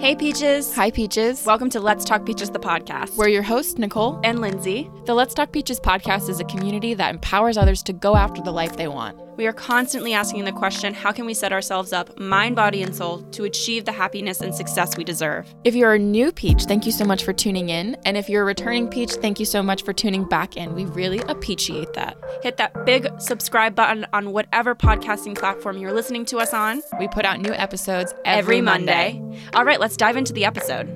[0.00, 0.72] Hey, Peaches.
[0.76, 1.44] Hi, Peaches.
[1.44, 3.16] Welcome to Let's Talk Peaches, the podcast.
[3.16, 4.20] We're your hosts, Nicole.
[4.22, 4.88] and Lindsay.
[5.06, 8.52] The Let's Talk Peaches podcast is a community that empowers others to go after the
[8.52, 9.18] life they want.
[9.38, 12.92] We are constantly asking the question how can we set ourselves up, mind, body, and
[12.92, 15.54] soul, to achieve the happiness and success we deserve?
[15.62, 17.96] If you're a new Peach, thank you so much for tuning in.
[18.04, 20.74] And if you're a returning Peach, thank you so much for tuning back in.
[20.74, 22.18] We really appreciate that.
[22.42, 27.06] Hit that big subscribe button on whatever podcasting platform you're listening to us on We
[27.06, 29.22] put out new episodes every, every Monday.
[29.54, 30.88] All right, let's dive into the episode.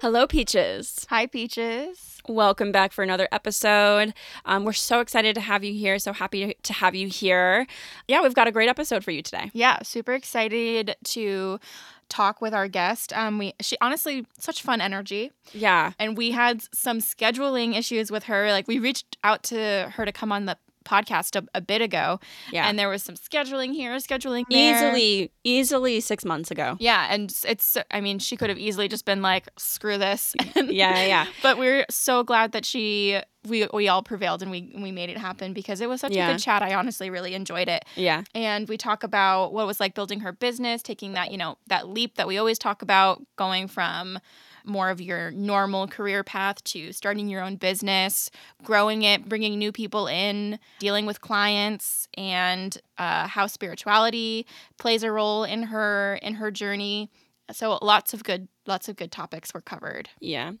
[0.00, 1.06] Hello, Peaches.
[1.10, 2.22] Hi, Peaches.
[2.26, 4.14] Welcome back for another episode.
[4.46, 5.98] Um, we're so excited to have you here.
[5.98, 7.66] So happy to have you here.
[8.08, 9.50] Yeah, we've got a great episode for you today.
[9.52, 11.60] Yeah, super excited to
[12.08, 13.12] talk with our guest.
[13.12, 15.92] Um, we she honestly such fun energy, Yeah.
[15.98, 18.50] and we had some scheduling issues with her.
[18.52, 22.20] Like we reached out to her to come on the podcast a, a bit ago,
[22.52, 22.68] Yeah.
[22.68, 24.76] and there was some scheduling here, scheduling there.
[24.92, 26.76] easily, easily six months ago.
[26.80, 30.34] Yeah, and it's I mean, she could have easily just been like, screw this.
[30.56, 31.26] Yeah, yeah.
[31.42, 35.16] but we're so glad that she we we all prevailed and we we made it
[35.16, 36.28] happen because it was such Yeah.
[36.28, 36.62] a good chat.
[36.62, 37.84] I honestly really enjoyed it.
[37.96, 38.22] Yeah.
[38.34, 41.56] And we talk about what it was like building her business, taking that, you know,
[41.68, 44.18] that leap that we always talk about, going from
[44.64, 48.30] more of your normal career path to starting your own business,
[48.62, 54.46] growing it, bringing new people in, dealing with clients, and uh, how spirituality
[54.78, 57.10] plays a role in her in her journey.
[57.52, 60.08] So lots of good lots of good topics were covered.
[60.20, 60.52] Yeah.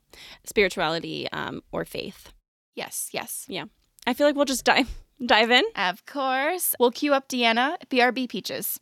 [0.44, 2.32] Spirituality um, or faith.
[2.74, 3.46] Yes, yes.
[3.48, 3.64] Yeah.
[4.06, 4.88] I feel like we'll just dive
[5.24, 5.64] dive in.
[5.76, 6.74] Of course.
[6.78, 8.80] We'll queue up Deanna, BRB Peaches.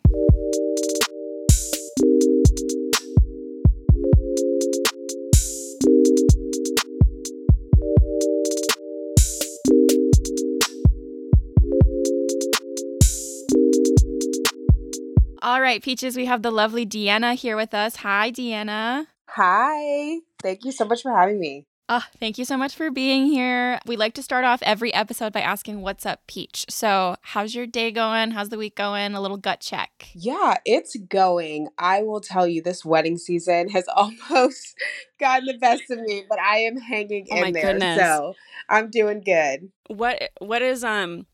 [15.48, 17.96] All right, Peaches, we have the lovely Deanna here with us.
[17.96, 19.06] Hi, Deanna.
[19.30, 20.18] Hi.
[20.42, 21.64] Thank you so much for having me.
[21.88, 23.80] Oh, thank you so much for being here.
[23.86, 26.66] We like to start off every episode by asking, What's up, Peach?
[26.68, 28.32] So, how's your day going?
[28.32, 29.14] How's the week going?
[29.14, 30.10] A little gut check.
[30.12, 31.68] Yeah, it's going.
[31.78, 34.76] I will tell you, this wedding season has almost
[35.18, 37.72] gotten the best of me, but I am hanging Oh in my there.
[37.72, 37.98] goodness.
[37.98, 38.34] So
[38.68, 39.70] I'm doing good.
[39.86, 41.24] What what is um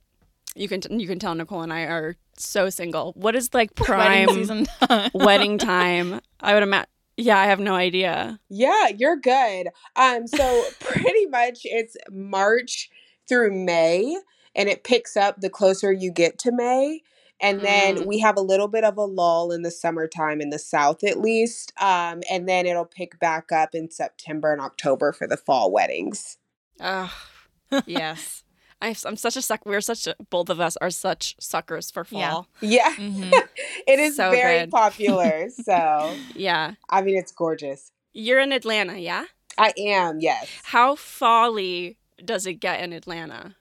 [0.55, 3.13] you can you can tell Nicole and I are so single.
[3.17, 4.67] What is like prime Wedding season.
[5.15, 6.21] wedding time?
[6.41, 6.89] I would imagine.
[7.17, 8.41] Yeah, I have no idea.
[8.49, 9.69] Yeah, you're good.
[9.95, 12.91] Um, so pretty much it's March
[13.29, 14.19] through May,
[14.57, 17.03] and it picks up the closer you get to May.
[17.41, 18.07] And then Mm.
[18.07, 21.21] we have a little bit of a lull in the summertime in the south, at
[21.21, 21.73] least.
[21.81, 26.39] Um, and then it'll pick back up in September and October for the fall weddings.
[26.81, 27.11] Ugh.
[27.87, 28.44] yes.
[28.85, 29.65] I, I'm such a suck.
[29.67, 32.31] We're such a, both of us are such suckers for Yeah.
[32.31, 32.49] fall.
[32.61, 33.33] Yeah, Mhm.
[33.87, 34.71] it is So very good.
[34.71, 35.49] popular.
[35.65, 36.75] So, Yeah.
[36.91, 37.91] I mean, it's gorgeous.
[38.13, 39.25] You're in Atlanta, yeah?
[39.59, 40.49] I am, yes.
[40.65, 43.57] How folly does it get in Atlanta?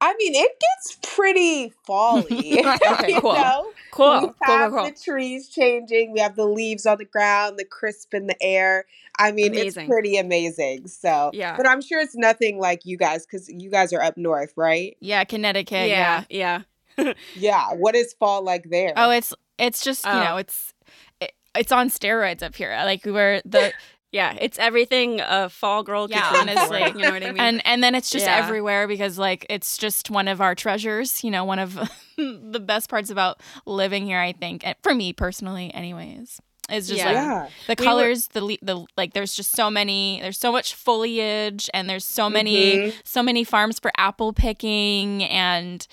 [0.00, 2.58] I mean, it gets pretty fally.
[2.64, 3.34] Okay, you cool.
[3.34, 3.70] know?
[3.90, 4.12] Cool.
[4.12, 4.84] we Cool, cool, have cool.
[4.84, 6.12] the trees changing.
[6.12, 8.84] We have the leaves on the ground, the crisp in the air.
[9.18, 9.82] I mean, Amazing.
[9.84, 10.88] it's pretty amazing.
[10.88, 11.56] So, Yeah.
[11.56, 14.96] But I'm sure it's nothing like you guys because you guys are up north, right?
[15.00, 15.88] Yeah, Connecticut.
[15.88, 16.24] Yeah.
[16.28, 16.62] yeah.
[16.98, 17.12] Yeah.
[17.36, 17.72] Yeah.
[17.74, 18.92] What is fall like there?
[18.96, 20.22] Oh, it's it's just you Oh.
[20.24, 20.74] know it's
[21.20, 22.70] it, it's on steroids up here.
[22.84, 23.72] Like we were the
[24.14, 24.36] Yeah.
[24.40, 26.80] It's everything a fall girl could Yeah, honestly.
[26.84, 27.38] You know what I mean?
[27.40, 28.36] and and then it's just Yeah.
[28.36, 31.24] everywhere because like it's just one of our treasures.
[31.24, 31.74] You know, one of
[32.16, 34.20] the best parts about living here.
[34.20, 36.40] I think, for me personally, anyways.
[36.70, 37.06] Is just Yeah.
[37.06, 37.48] like yeah.
[37.66, 39.12] the We were- colors, the le- the like.
[39.12, 40.18] There's just so many.
[40.22, 42.94] There's so much foliage, and there's so many Mhm.
[43.04, 45.86] so many farms for apple picking and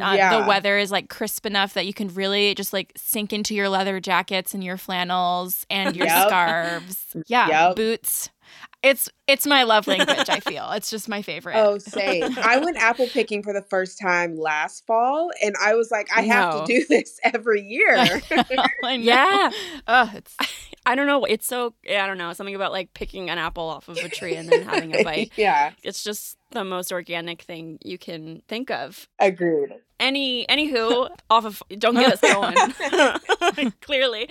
[0.00, 0.40] uh, Yeah.
[0.40, 3.68] the weather is like crisp enough that you can really just like sink into your
[3.68, 6.28] leather jackets and your flannels and your Yep.
[6.28, 7.76] scarves yeah Yep.
[7.76, 8.30] boots
[8.82, 12.36] it's it's my love language i feel it's just my favorite Oh, same.
[12.38, 16.22] I went apple picking for the first time last fall, and I was like, I
[16.22, 17.96] have to do this every year.
[18.84, 19.02] I know.
[19.02, 19.50] Yeah.
[19.88, 20.36] oh it's
[20.88, 21.24] I don't know.
[21.24, 24.36] It's so I don't know something about like picking an apple off of a tree
[24.36, 25.32] and then having a bite.
[25.36, 29.08] yeah, It's just the most organic thing you can think of.
[29.18, 29.74] agreed.
[29.98, 33.72] Any anywho, off of don't get us going.
[33.80, 34.28] Clearly.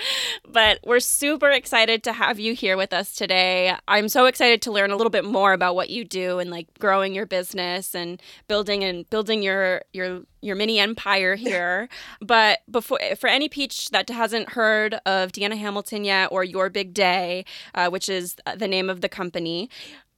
[0.48, 3.76] But we're super excited to have you here with us today.
[3.88, 6.68] I'm so excited to learn a little bit more about what you do and like
[6.78, 11.90] growing your business and building and building your your your mini empire here.
[12.22, 16.94] but before for any peach that hasn't heard of Deanna Hamilton yet or Your Big
[16.94, 19.70] Day, uh, which is the name of the company,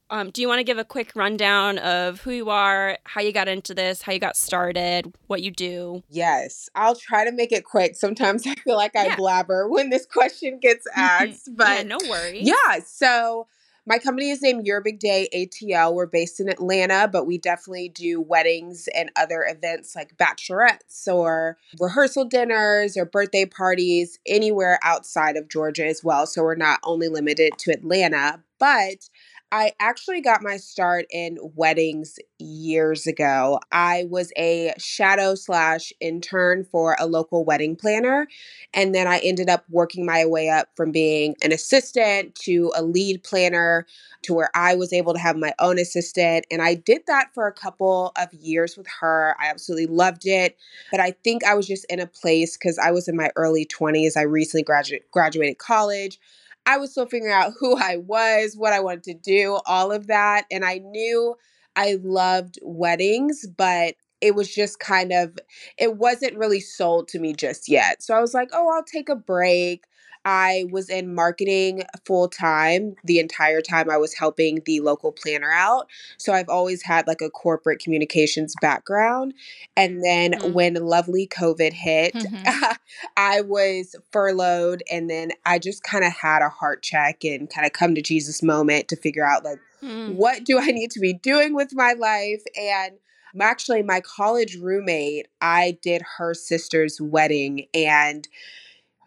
[0.10, 3.32] Um, do you want to give a quick rundown of who you are, how you
[3.34, 6.04] got into this, how you got started, what you do?
[6.10, 7.96] Yes, I'll try to make it quick.
[7.96, 9.16] Sometimes I feel like I Yeah.
[9.18, 12.48] blabber when this question gets asked, but yeah, no worries.
[12.48, 12.80] Yeah.
[12.86, 13.48] So
[13.86, 15.94] my company is named Your Big Day ATL.
[15.94, 21.58] We're based in Atlanta, but we definitely do weddings and other events like bachelorettes or
[21.80, 26.28] rehearsal dinners or birthday parties anywhere outside of Georgia as well.
[26.28, 29.10] So we're not only limited to Atlanta, but
[29.50, 33.62] I actually got my start in weddings years ago.
[33.72, 38.28] I was a shadow slash intern for a local wedding planner.
[38.74, 42.84] And then I ended up working my way up from being an assistant to a
[42.84, 43.86] lead planner
[44.24, 46.46] to where I was able to have my own assistant.
[46.52, 49.34] And I did that for a couple of years with her.
[49.40, 50.58] I absolutely loved it.
[50.92, 53.66] But I think I was just in a place because I was in my early
[53.66, 54.18] 20s.
[54.18, 56.20] I recently gradu- graduated college.
[56.68, 60.08] I was still figuring out who I was, what I wanted to do, all of
[60.08, 60.46] that.
[60.52, 61.36] And I knew
[61.76, 65.38] I loved weddings, but it was just kind of,
[65.78, 68.04] it wasn't really sold to me just yet.
[68.04, 69.86] So I was like, oh, I'll take a break.
[70.26, 75.52] I was in marketing full time the entire time I was helping the local planner
[75.52, 75.88] out.
[76.18, 79.34] So I've always had like a corporate communications background.
[79.76, 80.54] And then Mhm.
[80.54, 82.44] when lovely COVID hit, Mhm.
[83.18, 87.66] I was furloughed and then I just kind of had a heart check and kind
[87.66, 90.16] of come to Jesus moment to figure out like Mm.
[90.16, 92.94] what do I need to be doing with my life and
[93.40, 98.28] actually my college roommate I did her sister's wedding and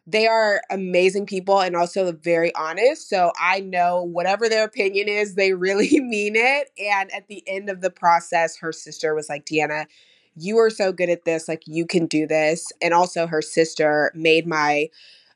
[0.07, 3.09] they are amazing people and also very honest.
[3.09, 6.71] So I know whatever their opinion is, they really mean it.
[6.79, 9.87] And at the end of the process, her sister was like, Deanna,
[10.37, 11.49] you are so good at this.
[11.49, 12.73] Like, you can do this.
[12.81, 14.89] And also, her sister made my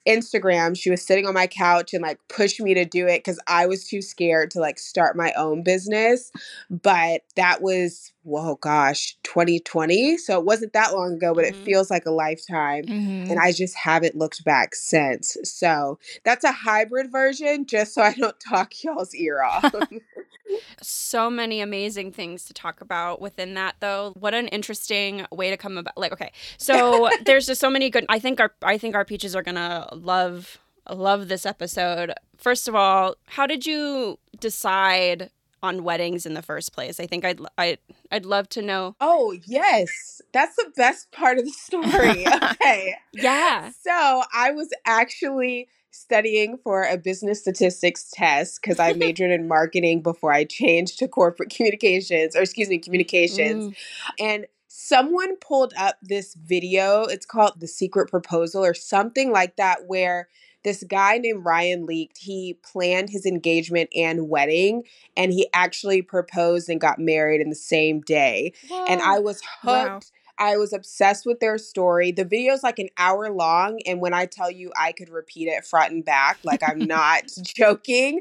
[0.06, 0.76] Instagram.
[0.78, 3.66] She was sitting on my couch and like pushed me to do it because I
[3.66, 6.30] was too scared to like start my own business.
[6.70, 10.16] But that was, whoa, gosh, 2020.
[10.18, 11.64] So it wasn't that long ago, but it Mhm.
[11.64, 13.30] feels like a lifetime Mhm.
[13.30, 15.36] and I just haven't looked back since.
[15.44, 19.64] So that's a hybrid version, just so I don't talk y'all's ear off.
[20.80, 25.56] so many amazing things to talk about within that though what an interesting way to
[25.56, 28.94] come about like okay so there's just so many good i think our i think
[28.94, 30.58] our peaches are gonna love
[30.90, 35.30] love this episode first of all how did you decide
[35.62, 37.78] on weddings in the first place i think i'd i'd,
[38.10, 40.20] I'd love to know oh, yes.
[40.32, 42.26] That's the best part of the story.
[42.54, 42.94] Okay.
[43.12, 49.46] yeah So I was actually studying for a business statistics test because I majored in
[49.48, 53.68] marketing before I changed to corporate communications, or excuse me, communications.
[53.68, 53.74] Mm.
[54.20, 57.04] and someone pulled up this video.
[57.04, 60.28] It's called The Secret Proposal or something like that, where
[60.64, 62.12] this guy named Ryan Leak.
[62.18, 64.82] He planned his engagement and wedding,
[65.16, 68.52] and he actually proposed and got married in the same day.
[68.88, 69.64] And I was hooked.
[69.64, 70.00] Wow.
[70.38, 72.12] I was obsessed with their story.
[72.12, 75.64] The video's like an hour long, and when I tell you I could repeat it
[75.64, 78.20] front and back, like I'm not joking,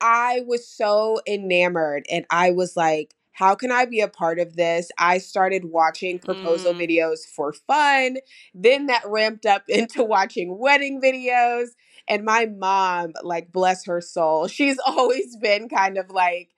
[0.00, 4.56] I was so enamored and I was like, how can I be a part of
[4.56, 4.90] this?
[4.98, 6.80] I started watching proposal Mm.
[6.88, 8.18] videos for fun.
[8.54, 11.68] Then that ramped up into watching wedding videos.
[12.08, 16.50] And my mom, like, bless her soul, she's always been kind of like,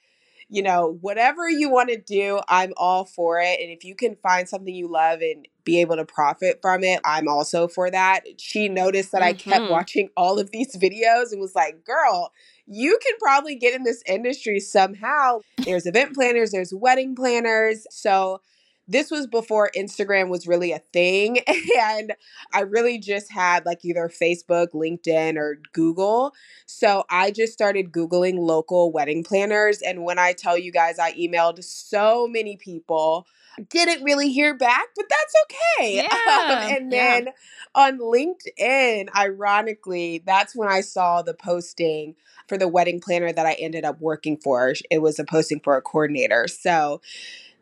[0.50, 3.60] you know, whatever you want to do, I'm all for it.
[3.60, 7.01] And if you can find something you love and be able to profit from it,
[7.05, 8.22] I'm also for that.
[8.39, 9.70] She noticed that I kept Mhm.
[9.70, 12.32] watching all of these videos and was like, girl,
[12.67, 15.41] you can probably get in this industry somehow.
[15.58, 17.86] There's event planners, there's wedding planners.
[17.91, 18.41] So
[18.89, 21.39] this was before Instagram was really a thing.
[21.81, 22.15] And
[22.53, 26.32] I really just had like either Facebook, LinkedIn, or Google.
[26.67, 29.81] So I just started Googling local wedding planners.
[29.81, 33.27] And when I tell you guys, I emailed so many people.
[33.69, 36.01] Didn't really hear back, but that's okay.
[36.10, 37.20] Um, yeah, and yeah.
[37.20, 37.29] then
[37.75, 42.15] on LinkedIn, ironically, that's when I saw the posting
[42.49, 44.75] for the wedding planner that I ended up working for.
[44.91, 46.46] It was a posting for a coordinator.
[46.49, 47.01] So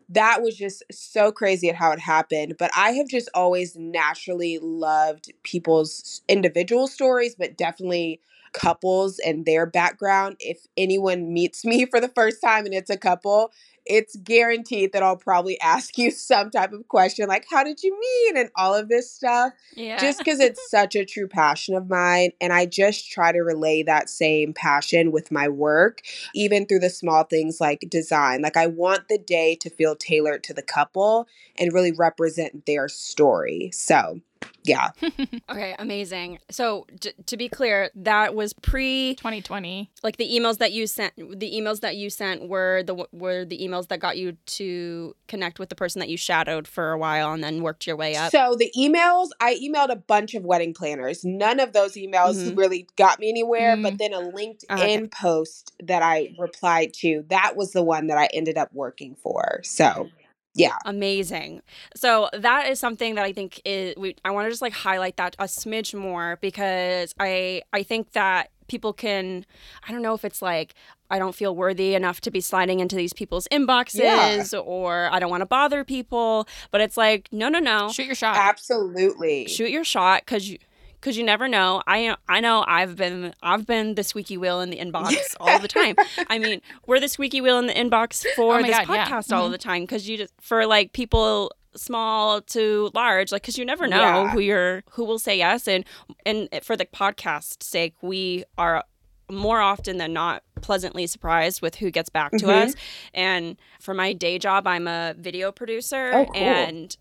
[0.09, 2.55] that was just so crazy at how it happened.
[2.57, 8.21] But I have just always naturally loved people's individual stories, but definitely
[8.53, 10.37] couples and their background.
[10.39, 13.51] If anyone meets me for the first time and it's a couple,
[13.85, 17.97] it's guaranteed that I'll probably ask you some type of question like, How did you
[17.99, 18.39] meet?
[18.39, 22.31] and all of this stuff yeah just because it's such a true passion of mine.
[22.39, 26.01] And I just try to relay that same passion with my work,
[26.35, 28.41] even through the small things like design.
[28.41, 32.87] Like, I want the day to feel tailored to the couple and really represent their
[32.87, 33.71] story.
[33.73, 34.21] So
[34.63, 34.89] yeah.
[35.49, 36.37] Okay, amazing.
[36.51, 39.89] So j- to be clear, that was pre 2020.
[40.03, 41.13] like the emails that you sent.
[41.17, 45.57] The emails that you sent were the were the emails that got you to connect
[45.59, 48.31] with the person that you shadowed for a while and then worked your way up.
[48.31, 51.25] So the emails, I emailed a bunch of wedding planners.
[51.25, 52.55] None of those emails Mhm.
[52.57, 53.83] really got me anywhere, Mm.
[53.83, 55.07] but then a LinkedIn Okay.
[55.07, 59.61] post that I replied to, that was the one that I ended up working for.
[59.63, 60.09] So,
[60.59, 60.77] yeah.
[60.85, 61.61] Amazing.
[61.95, 65.17] So that is something that I think is we I want to just like highlight
[65.17, 69.45] that a smidge more because I I think that people can
[69.87, 70.73] I don't know if it's like
[71.09, 75.31] I don't feel worthy enough to be sliding into these people's inboxes or I don't
[75.31, 77.89] want to bother people, but it's like no no no.
[77.91, 78.37] Shoot your shot.
[78.37, 79.47] Absolutely.
[79.47, 80.57] Shoot your shot cuz you
[81.01, 81.81] cuz you never know.
[81.87, 85.67] I I know I've been I've been the squeaky wheel in the inbox all the
[85.67, 85.95] time.
[86.27, 89.07] I mean, we're the squeaky wheel in the inbox for Oh this God, yeah.
[89.07, 89.51] podcast all Mhm.
[89.51, 93.85] the time because you just for like people small to large like because you never
[93.87, 94.29] know Yeah.
[94.31, 95.85] who you're who will say yes and
[96.25, 98.83] and for the podcast sake we are
[99.31, 102.63] more often than not pleasantly surprised with who gets back to Mhm.
[102.65, 102.75] us
[103.13, 106.35] and for my day job i'm a video producer Oh, cool.
[106.35, 106.97] and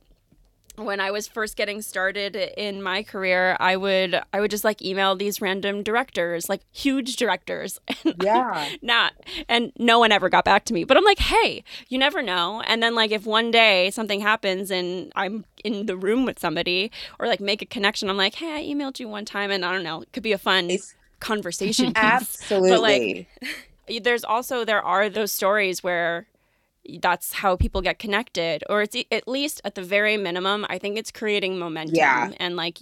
[0.78, 4.80] when I was first getting started in my career, I would I would just like
[4.82, 8.68] email these random directors, like huge directors, and Yeah.
[8.82, 9.12] not
[9.48, 10.84] and no one ever got back to me.
[10.84, 12.62] But I'm like, hey, you never know.
[12.66, 16.90] And then like if one day something happens and I'm in the room with somebody
[17.18, 19.72] or like make a connection, I'm like, hey, I emailed you one time, and I
[19.72, 23.26] don't know, it could be a fun It's conversation Absolutely.
[23.40, 23.58] piece.
[23.88, 24.00] absolutely.
[24.02, 26.26] There's also there are those stories where
[27.02, 30.96] that's how people get connected or it's at least at the very minimum i think
[30.96, 32.30] it's creating momentum Yeah.
[32.38, 32.78] and like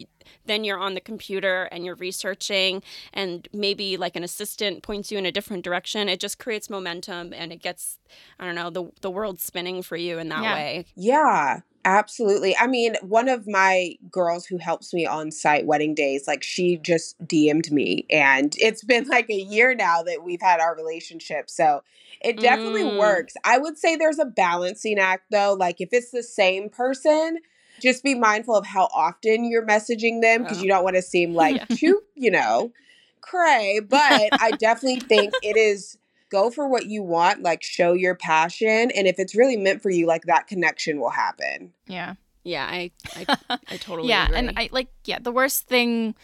[0.47, 2.83] then you're on the computer and you're researching
[3.13, 7.33] and maybe like an assistant points you in a different direction it just creates momentum
[7.33, 7.99] and it gets
[8.39, 10.55] i don't know the the world spinning for you in that Yeah.
[10.55, 12.55] way Yeah, absolutely.
[12.59, 16.77] I mean, one of my girls who helps me on site wedding days, like she
[16.77, 21.49] just DM'd me, and it's been like a year now that we've had our relationship.
[21.49, 21.83] So
[22.21, 22.97] it definitely Mm.
[22.99, 23.35] works.
[23.45, 25.55] I would say there's a balancing act though.
[25.55, 27.39] Like if it's the same person,
[27.81, 30.63] just be mindful of how often you're messaging them because Oh.
[30.63, 31.65] you don't want to seem like Yeah.
[31.71, 32.73] too, you know,
[33.21, 33.81] cray.
[33.81, 35.99] But I definitely think it is
[36.31, 38.91] go for what you want, like show your passion.
[38.91, 41.73] And if it's really meant for you, like that connection will happen.
[41.87, 42.15] Yeah.
[42.45, 43.27] yeah i i,
[43.69, 44.39] I totally yeah, agree.
[44.39, 46.15] and I like yeah, the worst thing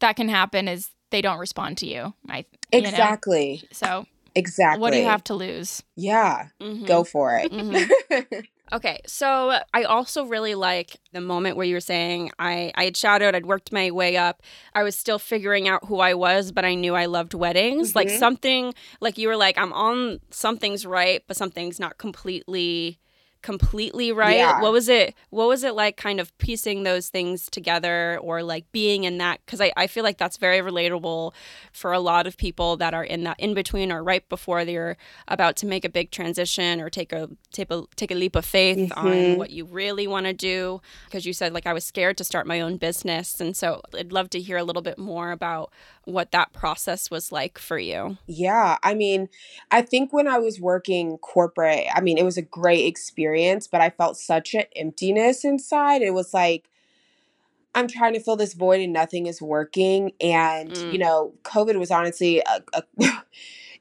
[0.00, 2.14] that can happen is they don't respond to you.
[2.28, 2.88] I you know?
[2.88, 3.62] Exactly.
[3.72, 4.80] So Exactly.
[4.80, 5.82] what do you have to lose?
[5.94, 6.48] Yeah.
[6.60, 6.86] Mhm.
[6.86, 7.52] Go for it.
[7.52, 8.46] Mhm.
[8.72, 12.96] Okay, so I also really like the moment where you were saying I I had
[12.96, 14.42] shadowed, I'd worked my way up.
[14.74, 17.94] I was still figuring out who I was, but I knew I loved weddings.
[17.94, 18.18] Like Mhm.
[18.18, 22.98] something like you were like I'm on something's right, but something's not completely
[23.42, 24.36] completely right.
[24.36, 24.60] Yeah.
[24.62, 28.70] What was it what was it like kind of piecing those things together or like
[28.72, 31.32] being in that cuz I I feel like that's very relatable
[31.72, 34.96] for a lot of people that are in that in between or right before they're
[35.28, 38.44] about to make a big transition or take a take a take a leap of
[38.44, 39.36] faith on Mhm.
[39.36, 42.46] what you really want to do because you said like I was scared to start
[42.46, 45.72] my own business and so I'd love to hear a little bit more about
[46.04, 48.18] what that process was like for you.
[48.26, 49.28] Yeah, I mean,
[49.70, 53.80] I think when I was working corporate, I mean, it was a great experience, but
[53.80, 56.02] I felt such an emptiness inside.
[56.02, 56.68] It was like
[57.74, 60.12] I'm trying to fill this void and nothing is working.
[60.20, 60.92] And, Mm.
[60.92, 62.82] you know, COVID was honestly a, a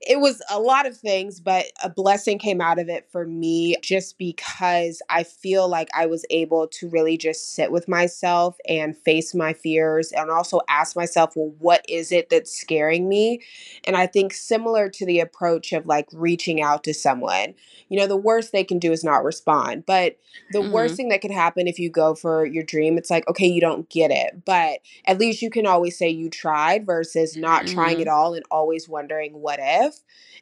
[0.01, 3.75] it was a lot of things, but a blessing came out of it for me
[3.81, 8.97] just because I feel like I was able to really just sit with myself and
[8.97, 13.41] face my fears and also ask myself, well, what is it that's scaring me?
[13.83, 17.53] And I think similar to the approach of like reaching out to someone,
[17.89, 19.85] you know, the worst they can do is not respond.
[19.85, 20.17] But
[20.51, 23.47] the worst thing that could happen if you go for your dream, it's like, okay,
[23.47, 24.43] you don't get it.
[24.45, 28.01] But at least you can always say you tried versus not trying Mhm.
[28.01, 29.90] it all and always wondering what if.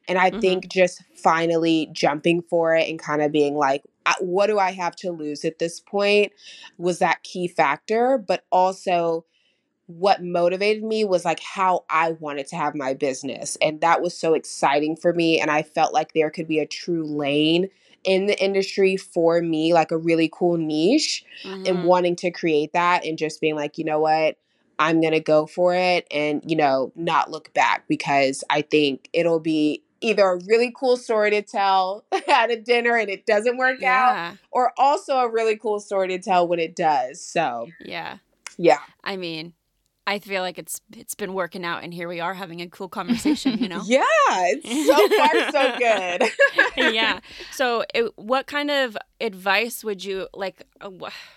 [0.08, 0.39] And I Mhm.
[0.41, 3.84] think just finally jumping for it and kind of being like,
[4.20, 6.32] what do I have to lose at this point
[6.77, 8.18] was that key factor.
[8.18, 9.25] But also,
[9.88, 13.58] what motivated me was like how I wanted to have my business.
[13.62, 15.39] And that was so exciting for me.
[15.41, 17.70] And I felt like there could be a true lane
[18.03, 21.24] in the industry for me, like a really cool niche,
[21.65, 21.84] and Mhm.
[21.84, 24.38] wanting to create that and just being like, you know what?
[24.79, 29.09] I'm going to go for it and, you know, not look back because I think
[29.13, 33.57] it'll be either a really cool story to tell at a dinner and it doesn't
[33.57, 37.21] work out, or also a really cool story to tell when it does.
[37.21, 38.17] So, Yeah.
[38.57, 38.79] yeah.
[39.03, 39.53] I mean,
[40.10, 42.89] I feel like it's it's been working out and here we are having a cool
[42.89, 43.84] conversation, you know.
[43.86, 46.94] Yeah, it's so far so good.
[46.96, 47.20] yeah.
[47.51, 50.89] So, it, what kind of advice would you like uh,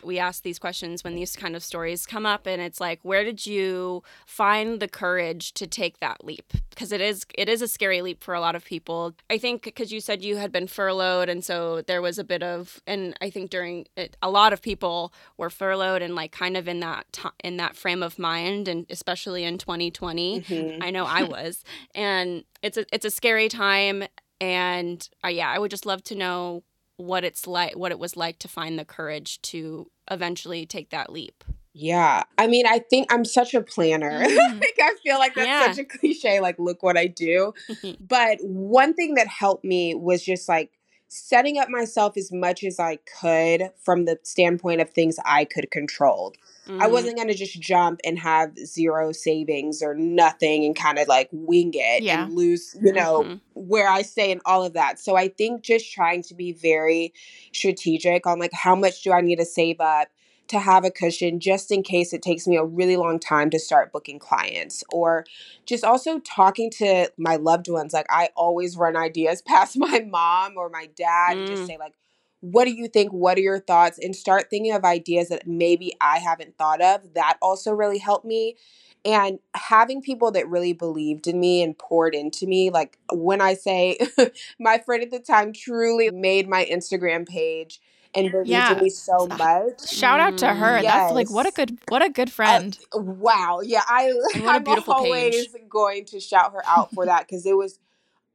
[0.02, 3.25] we ask these questions when these kind of stories come up and it's like where
[3.25, 7.67] did you find the courage to take that leap because it is it is a
[7.67, 10.69] scary leap for a lot of people i think because you said you had been
[10.69, 14.52] furloughed and so there was a bit of and i think during it, a lot
[14.52, 18.17] of people were furloughed and like kind of in that t- in that frame of
[18.17, 20.83] mind and especially in 2020 mm-hmm.
[20.83, 21.64] i know i was
[21.95, 24.04] and it's a it's a scary time
[24.40, 26.62] and uh, yeah i would just love to know
[26.97, 31.11] what it's like what it was like to find the courage to eventually take that
[31.11, 34.59] leap yeah i mean i think i'm such a planner mm-hmm.
[34.59, 35.73] like i feel like that's yeah.
[35.73, 37.54] such a cliche like look what i do
[38.00, 40.71] but one thing that helped me was just like
[41.09, 45.71] setting up myself as much as i could from the standpoint of things i could
[45.71, 46.35] control
[46.69, 46.83] Mm-hmm.
[46.83, 51.09] I wasn't going to just jump and have zero savings or nothing and kind of
[51.09, 52.25] like wing it yeah.
[52.25, 53.35] and lose, you know, mm-hmm.
[53.54, 55.00] where I stay and all of that.
[55.00, 57.12] So I think just trying to be very
[57.52, 60.09] strategic on like how much do I need to save up
[60.49, 63.59] to have a cushion just in case it takes me a really long time to
[63.59, 65.25] start booking clients or
[65.64, 70.57] just also talking to my loved ones like I always run ideas past my mom
[70.57, 71.40] or my dad mm.
[71.40, 71.66] and just mm.
[71.69, 71.95] say like
[72.42, 73.12] what do you think?
[73.12, 73.99] What are your thoughts?
[74.02, 77.14] And start thinking of ideas that maybe I haven't thought of.
[77.14, 78.56] That also really helped me.
[79.04, 83.54] And having people that really believed in me and poured into me, like when I
[83.54, 83.99] say
[84.61, 87.80] my friend at the time truly made my Instagram page
[88.12, 88.76] and believed yeah.
[88.76, 89.88] in me so much.
[89.88, 90.80] Shout out to her.
[90.82, 90.92] Yes.
[90.92, 92.78] That's like what a good what a good uh, friend.
[92.92, 93.61] Uh, wow.
[93.62, 95.62] Yeah, I what a beautiful I'm always page.
[95.68, 97.78] going to shout her out for that because it was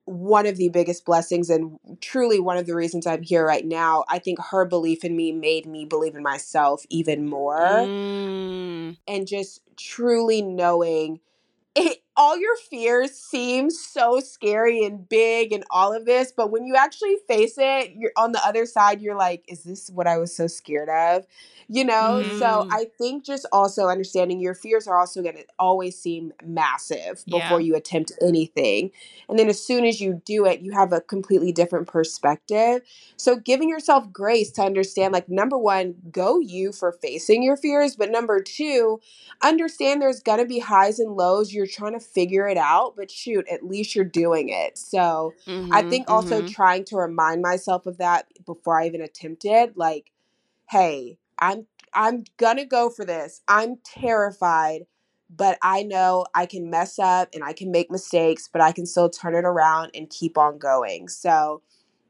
[0.07, 4.05] one of the biggest blessings and truly one of the reasons I'm here right now.
[4.07, 7.59] I think her belief in me made me believe in myself even more.
[7.59, 8.97] Mm.
[9.05, 11.19] And just truly knowing
[11.75, 16.65] it, all your fears seem so scary and big and all of this, but when
[16.65, 20.17] you actually face it, you're on the other side, you're like, is this what I
[20.17, 21.27] was so scared of?
[21.69, 22.23] You know?
[22.25, 22.39] Mm.
[22.39, 27.23] So I think just also understanding your fears are also going to always seem massive
[27.25, 27.67] before yeah.
[27.67, 28.89] you attempt anything.
[29.29, 32.81] And then as soon as you do it, you have a completely different perspective.
[33.15, 37.95] So giving yourself grace to understand, like, number one, go you for facing your fears,
[37.95, 39.01] but number two,
[39.43, 41.53] understand there's going to be highs and lows.
[41.53, 44.77] You're trying to figure it out, but shoot, at least you're doing it.
[44.77, 46.47] So mm-hmm, I think also mm-hmm.
[46.47, 50.11] trying to remind myself of that before I even attempted, like,
[50.69, 53.41] hey, I'm I'm gonna go for this.
[53.47, 54.85] I'm terrified,
[55.29, 58.85] but I know I can mess up and I can make mistakes, but I can
[58.85, 61.07] still turn it around and keep on going.
[61.07, 61.61] So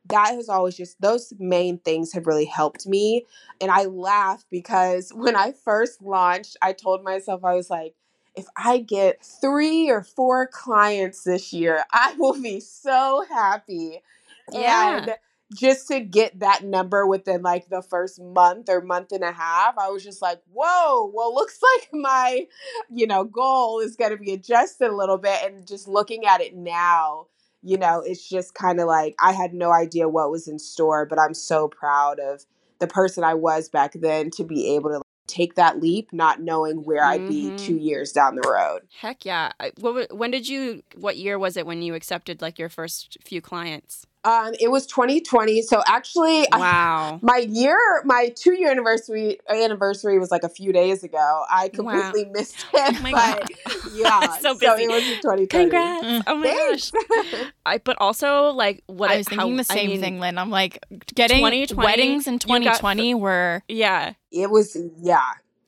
[0.10, 3.26] that has always just those main things have really helped me.
[3.60, 7.94] And I laugh because when I first launched, I told myself I was like,
[8.38, 14.04] if I get three or four clients this year, I will be so happy.
[14.52, 14.98] Yeah.
[14.98, 15.16] And
[15.56, 19.76] just to get that number within like the first month or month and a half,
[19.78, 22.46] I was just like, whoa, well, looks like my,
[22.94, 25.40] you know, goal is going to be adjusted a little bit.
[25.44, 27.26] And just looking at it now,
[27.64, 31.08] you know, it's just kind of like I had no idea what was in store,
[31.08, 32.46] but I'm so proud of
[32.80, 36.84] the person I was back then to be able to take that leap not knowing
[36.84, 37.24] where mm-hmm.
[37.26, 37.78] I'd be 2 mm-hmm.
[37.78, 38.82] years down the road.
[39.00, 39.52] Heck yeah.
[39.80, 43.42] What when did you what year was it when you accepted like your first few
[43.42, 44.06] clients?
[44.28, 45.62] Um, it was 2020.
[45.62, 50.74] So actually, wow, I, my year, my two year anniversary anniversary was like a few
[50.74, 51.46] days ago.
[51.50, 52.32] I completely wow.
[52.34, 52.96] missed it.
[53.00, 53.84] Oh my but God.
[53.94, 54.66] yeah, so, busy.
[54.66, 55.48] so it was 2020.
[55.48, 56.06] Congrats!
[56.06, 56.24] Mm.
[56.28, 56.92] Oh my Thanks.
[56.92, 57.52] gosh.
[57.66, 60.38] I but also like what I was thinking how, the same I mean, thing, Lynn.
[60.38, 60.84] I'm like
[61.16, 64.14] getting weddings in 2020 got, were yeah.
[64.42, 65.24] It was yeah.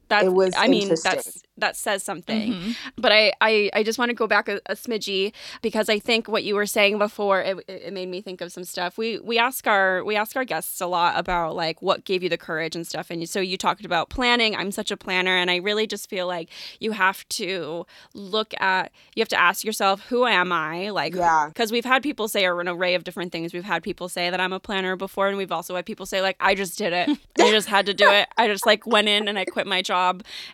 [0.10, 0.54] That it was.
[0.58, 2.54] I mean, that's that says something.
[2.54, 2.72] Mm-hmm.
[2.98, 6.28] But I, I, I just want to go back a, a, smidgy because I think
[6.28, 8.98] what you were saying before it, it made me think of some stuff.
[8.98, 12.30] We we ask our we ask our guests a lot about like what gave you
[12.30, 13.10] the courage and stuff.
[13.10, 14.56] And so you talked about planning.
[14.56, 18.92] I'm such a planner, and I really just feel like you have to look at
[19.16, 22.46] you have to ask yourself who am I like yeah because we've had people say
[22.46, 23.54] an array of different things.
[23.54, 26.22] We've had people say that I'm a planner before, and we've also had people say
[26.22, 27.10] like I just did it.
[27.40, 28.28] I just had to do it.
[28.38, 29.99] I just like went in and I quit my job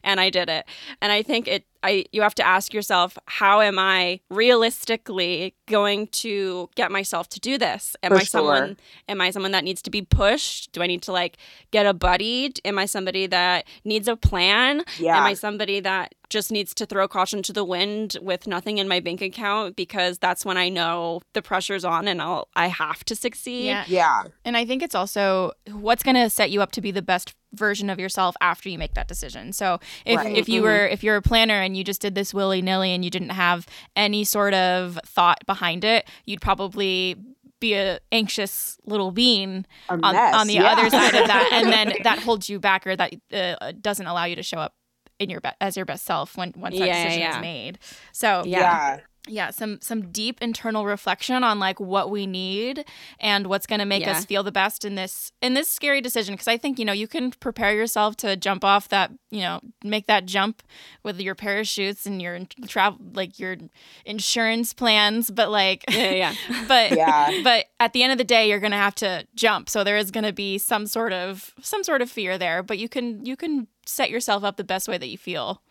[0.04, 0.66] and I did it.
[1.02, 6.08] And I think it I you have to ask yourself, how am I realistically going
[6.08, 7.96] to get myself to do this?
[8.02, 8.78] Am For I someone
[9.08, 10.72] am I someone that needs to be pushed?
[10.72, 11.38] Do I need to like
[11.72, 12.52] get a buddy?
[12.66, 14.84] Am I somebody that needs a plan?
[14.98, 15.18] Yeah.
[15.18, 18.88] Am I somebody that just needs to throw caution to the wind with nothing in
[18.88, 23.04] my bank account because that's when I know the pressure's on and I'll I have
[23.06, 23.68] to succeed.
[23.68, 23.86] Yeah.
[23.88, 24.24] yeah.
[24.44, 27.36] And I think it's also what's going to set you up to be the best
[27.58, 29.54] version of yourself after you make that decision.
[29.54, 30.36] So if right.
[30.36, 30.70] if you mm-hmm.
[30.70, 33.30] were if you're a planner and you just did this willy nilly and you didn't
[33.30, 37.16] have any sort of thought behind it, you'd probably
[37.60, 40.74] be a anxious little bean on, on the yeah.
[40.74, 44.26] other side of that and then that holds you back or that uh, doesn't allow
[44.26, 44.76] you to show up
[45.20, 47.36] in your be- as your best self when once that Yeah, decision yeah.
[47.38, 47.80] is made
[48.12, 49.00] so Yeah.
[49.28, 49.46] Yeah.
[49.46, 52.86] yeah some some deep internal reflection on like what we need
[53.20, 54.12] and what's going to make Yeah.
[54.12, 56.94] us feel the best in this in this scary decision because i think you know
[56.94, 60.64] you can prepare yourself to jump off that you know make that jump
[61.04, 63.58] with your parachutes and your travel like your
[64.06, 66.34] insurance plans but like Yeah, yeah.
[66.68, 67.42] but Yeah.
[67.44, 69.98] but at the end of the day you're going to have to jump so there
[69.98, 73.26] is going to be some sort of some sort of fear there but you can
[73.26, 75.62] you can set yourself up the best way that you feel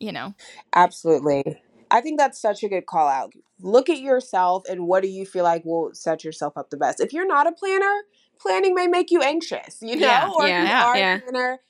[0.00, 0.34] you know
[0.74, 1.60] Absolutely.
[1.90, 3.32] I think that's such a good call out.
[3.60, 7.00] Look at yourself and what do you feel like will set yourself up the best.
[7.00, 8.02] If you're not a planner,
[8.40, 10.06] planning may make you anxious, you know?
[10.06, 11.16] Yeah, or yeah, if you are yeah.
[11.16, 11.60] a planner,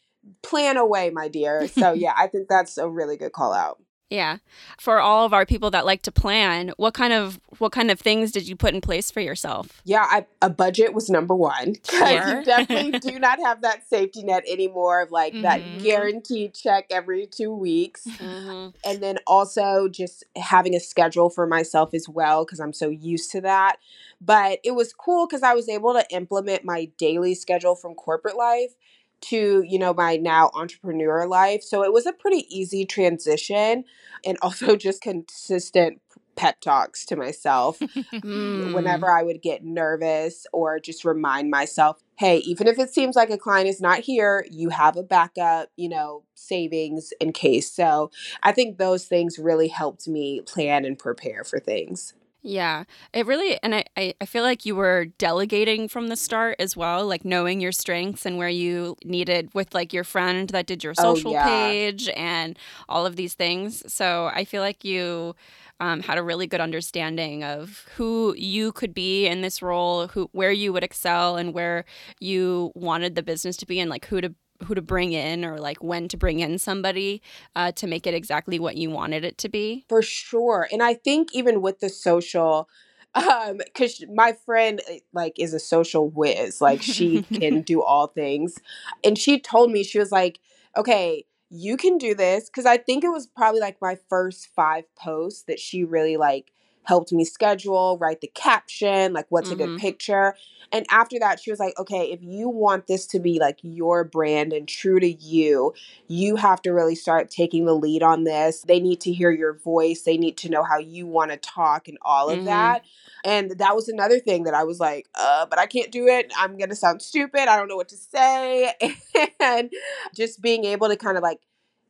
[0.43, 1.69] plan away, my dear.
[1.69, 3.83] So yeah, I think that's a really good call out.
[4.11, 4.39] Yeah.
[4.79, 8.01] For all of our people that like to plan, what kind of what kind of
[8.01, 9.83] things did you put in place for yourself?
[9.85, 11.75] Yeah, I, a budget was number one.
[11.91, 12.39] Sure.
[12.39, 15.83] You definitely do not have that safety net anymore of like that Mhm.
[15.83, 18.07] guaranteed check every two weeks.
[18.07, 18.69] Mm-hmm.
[18.89, 23.31] and then also just having a schedule for myself as well because I'm so used
[23.33, 23.77] to that.
[24.21, 28.37] But it was cool because I was able to implement my daily schedule from corporate
[28.37, 28.73] life
[29.21, 33.85] to you know my now entrepreneur life so it was a pretty easy transition
[34.25, 36.01] and also just consistent
[36.37, 37.81] pep talks to myself
[38.25, 38.73] Mm.
[38.73, 43.31] whenever I would get nervous or just remind myself, hey, even if it seems like
[43.31, 47.71] a client is not here, you have a backup, you know, savings in case.
[47.71, 48.11] So
[48.43, 52.13] I think those things really helped me plan and prepare for things.
[52.43, 56.55] Yeah, it really, and I, I, I feel like you were delegating from the start
[56.61, 60.67] as well, like knowing your strengths and where you needed with like your friend that
[60.67, 61.37] did your Oh, social yeah.
[61.37, 62.57] page and
[62.89, 63.83] all of these things.
[63.93, 65.35] So I feel like you
[65.81, 70.29] um, had a really good understanding of who you could be in this role, who
[70.33, 71.85] where you would excel, and where
[72.21, 74.33] you wanted the business to be, and like who to
[74.65, 77.23] who to bring in or like when to bring in somebody
[77.55, 79.85] uh, to make it exactly what you wanted it to be.
[79.89, 80.69] For sure.
[80.73, 82.69] And I think even with the social,
[83.15, 88.09] um, because my friend eh, like is a social whiz, like she can do all
[88.09, 88.59] things.
[89.05, 90.41] And she told me, she was like,
[90.77, 92.51] okay, you can do this.
[92.51, 96.53] Cause I think it was probably like my first five posts that she really like
[96.89, 99.59] helped me schedule, write the caption, like what's a Mhm.
[99.59, 100.35] good picture.
[100.73, 104.05] And after that, she was like, okay, if you want this to be like your
[104.05, 105.75] brand and true to you,
[106.09, 108.63] you have to really start taking the lead on this.
[108.63, 110.03] They need to hear your voice.
[110.03, 112.45] They need to know how you want to talk and all of Mhm.
[112.47, 112.85] that.
[113.25, 116.33] And that was another thing that I was like, uh, but I can't do it.
[116.37, 117.49] I'm going to sound stupid.
[117.49, 118.75] I don't know what to say.
[119.41, 119.71] and
[120.15, 121.41] just being able to kind of like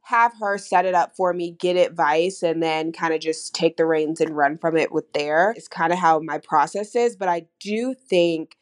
[0.03, 3.77] have her set it up for me, get advice, and then kind of just take
[3.77, 5.53] the reins and run from it with there.
[5.57, 7.17] It's kind of how my process is.
[7.17, 8.57] But I do think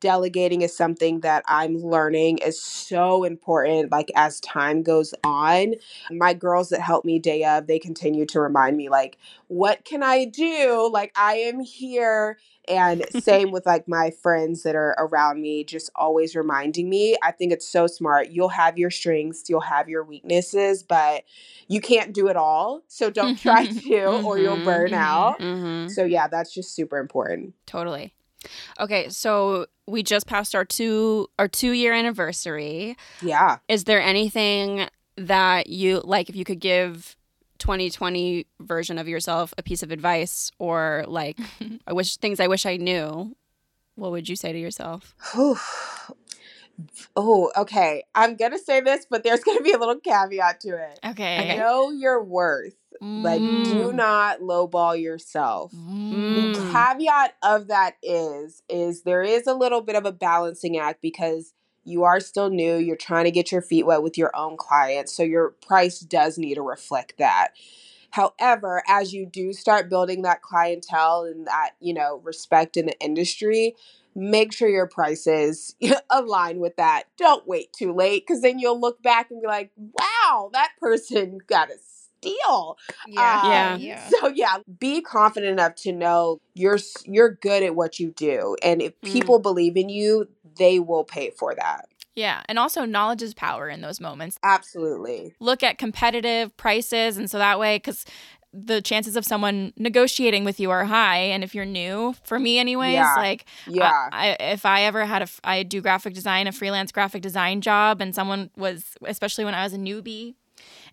[0.00, 5.74] delegating is something that I'm learning is so important like as time goes on.
[6.10, 10.02] My girls that help me day of, they continue to remind me like what can
[10.02, 10.88] I do?
[10.92, 15.90] Like I am here and same with like my friends that are around me just
[15.94, 17.16] always reminding me.
[17.22, 18.30] I think it's so smart.
[18.30, 21.24] You'll have your strengths, you'll have your weaknesses, but
[21.68, 22.82] you can't do it all.
[22.88, 24.96] So don't try to or you'll burn mhm.
[24.96, 25.38] out.
[25.40, 25.88] Mm-hmm.
[25.88, 27.54] So yeah, that's just super important.
[27.66, 28.14] Totally.
[28.78, 32.96] Okay, so we just passed our two our two year anniversary.
[33.20, 33.58] Yeah.
[33.68, 37.16] Is there anything that you like if you could give
[37.58, 41.38] 2020 version of yourself a piece of advice or like
[41.86, 43.36] I wish things I wish I knew,
[43.94, 45.14] what would you say to yourself?
[47.16, 48.04] Oh, okay.
[48.14, 51.00] I'm gonna say this, but there's gonna be a little caveat to it.
[51.04, 51.56] okay, Okay.
[51.58, 52.74] Know your worth.
[53.00, 53.94] Like, do Mm.
[53.94, 55.72] not lowball yourself.
[55.72, 56.52] Mm.
[56.54, 61.00] The caveat of that is, is there is a little bit of a balancing act
[61.02, 61.52] because
[61.84, 62.76] you are still new.
[62.76, 66.38] You're trying to get your feet wet with your own clients, so your price does
[66.38, 67.48] need to reflect that.
[68.10, 72.98] However, as you do start building that clientele and that, you know, respect in the
[73.00, 73.74] industry,
[74.14, 75.74] make sure your prices
[76.10, 77.04] align with that.
[77.16, 81.38] Don't wait too late because then you'll look back and be like, wow, that person
[81.46, 82.76] got a steal.
[83.06, 84.08] yeah, Um, yeah.
[84.08, 88.80] So yeah, be confident enough to know you're you're good at what you do, and
[88.82, 89.12] if Mm.
[89.12, 91.86] people believe in you, they will pay for that.
[92.14, 94.38] Yeah, and also knowledge is power in those moments.
[94.42, 95.34] Absolutely.
[95.40, 98.04] Look at competitive prices, and so that way, because
[98.52, 102.58] the chances of someone negotiating with you are high, and if you're new, for me
[102.58, 103.14] anyways, Yeah.
[103.16, 104.08] like Yeah.
[104.12, 107.60] I, I, if I ever had a i do graphic design, a freelance graphic design
[107.60, 110.34] job, and someone was, especially when I was a newbie,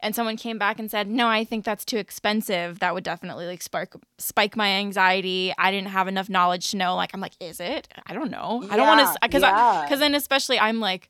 [0.01, 3.45] and someone came back and said, "No, I think that's too expensive." That would definitely
[3.45, 5.53] like spark spike my anxiety.
[5.57, 7.87] I didn't have enough knowledge to know like I'm like, "Is it?
[8.07, 8.63] I don't know.
[8.71, 9.87] I don't want to yeah.
[9.89, 11.09] cuz then especially I'm like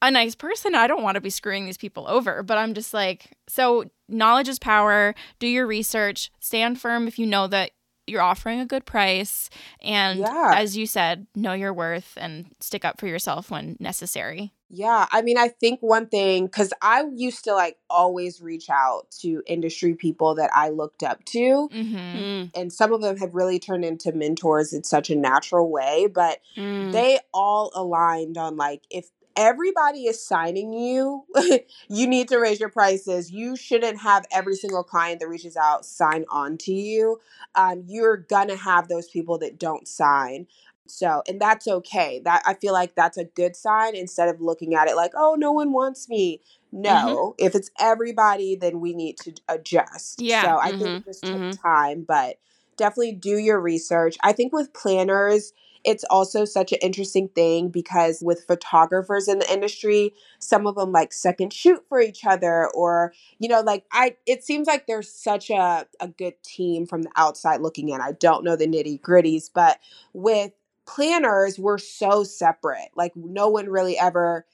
[0.00, 0.74] a nice person.
[0.74, 4.48] I don't want to be screwing these people over, but I'm just like, so knowledge
[4.48, 5.14] is power.
[5.38, 6.30] Do your research.
[6.40, 7.72] Stand firm if you know that
[8.06, 9.50] you're offering a good price.
[9.82, 10.52] And Yeah.
[10.54, 14.54] as you said, know your worth and stick up for yourself when necessary.
[14.70, 19.10] Yeah, I mean, I think one thing because I used to like always reach out
[19.20, 21.96] to industry people that I looked up to, Mm-hmm.
[21.96, 26.06] Mm, and some of them have really turned into mentors in such a natural way.
[26.06, 26.92] But mm.
[26.92, 31.24] they all aligned on like if everybody is signing you,
[31.88, 33.32] you need to raise your prices.
[33.32, 37.20] You shouldn't have every single client that reaches out sign on to you.
[37.54, 40.48] Um, you're gonna have those people that don't sign.
[40.88, 42.20] So, and that's okay.
[42.24, 45.36] That I feel like that's a good sign instead of looking at it like, oh,
[45.38, 46.40] no one wants me.
[46.72, 50.22] No, if it's everybody, then we need to adjust.
[50.22, 51.58] Yeah, So I mhm, think it just took mhm.
[51.62, 52.38] time, but
[52.76, 54.16] definitely do your research.
[54.22, 55.52] I think with planners,
[55.84, 60.92] it's also such an interesting thing because with photographers in the industry, some of them
[60.92, 65.12] like second shoot for each other or you know like I it seems like there's
[65.12, 68.00] such a a good team from the outside looking in.
[68.00, 69.78] I don't know the nitty-gritties, but
[70.12, 70.52] with
[70.86, 72.90] planners, we're so separate.
[72.96, 74.46] Like no one really ever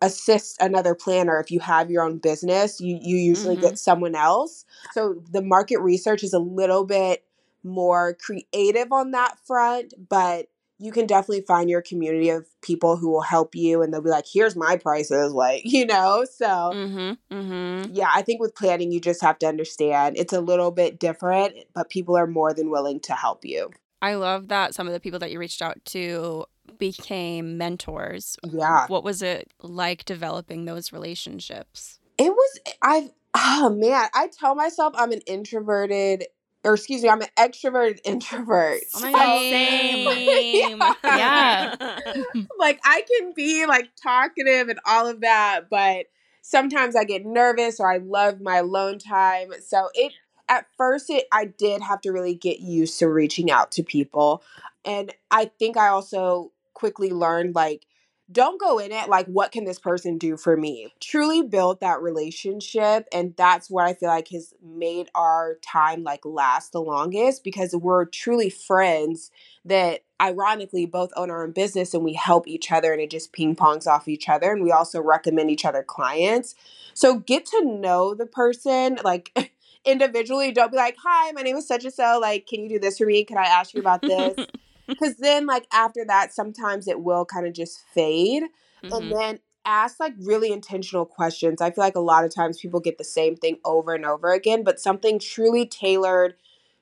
[0.00, 3.60] assists another planner if you have your own business you you usually Mhm.
[3.60, 7.24] get someone else so the market research is a little bit
[7.62, 10.48] more creative on that front but
[10.82, 14.10] you can definitely find your community of people who will help you and they'll be
[14.10, 17.34] like here's my prices like you know so Mm-hmm.
[17.36, 17.94] Mm-hmm.
[17.94, 21.54] yeah i think with planning you just have to understand it's a little bit different
[21.74, 23.70] but people are more than willing to help you
[24.04, 26.44] I love that some of the people that you reached out to
[26.78, 28.36] became mentors.
[28.42, 32.00] yeah What was it like developing those relationships?
[32.18, 36.24] It was I've oh man, I tell myself I'm an introverted
[36.64, 38.80] or excuse me, I'm an extroverted introvert.
[38.94, 40.08] Oh my So- god, Same.
[40.80, 40.82] same.
[41.04, 41.74] Yeah.
[42.58, 46.06] like I can be like talkative and all of that, but
[46.42, 49.52] sometimes I get nervous or I love my alone time.
[49.64, 50.12] So it
[50.48, 54.42] at first it I did have to really get used to reaching out to people.
[54.84, 57.86] And I think I also quickly learned like
[58.30, 60.92] don't go in it like what can this person do for me?
[61.00, 66.24] Truly build that relationship and that's what i feel like has made our time like
[66.24, 69.30] last the longest because we're truly friends
[69.64, 73.32] that ironically both own our own business and we help each other and it just
[73.32, 76.54] ping pongs off each other and we also recommend each other clients.
[76.94, 79.52] So get to know the person like
[79.84, 82.78] individually don't be like hi my name is such and so like can you do
[82.78, 83.24] this for me?
[83.24, 84.46] Can i ask you about this
[84.86, 88.44] because then like after that sometimes it will kind of just fade
[88.90, 89.12] and Mhm.
[89.12, 92.98] then ask like really intentional questions i feel like a lot of times people get
[92.98, 96.34] the same thing over and over again but something truly tailored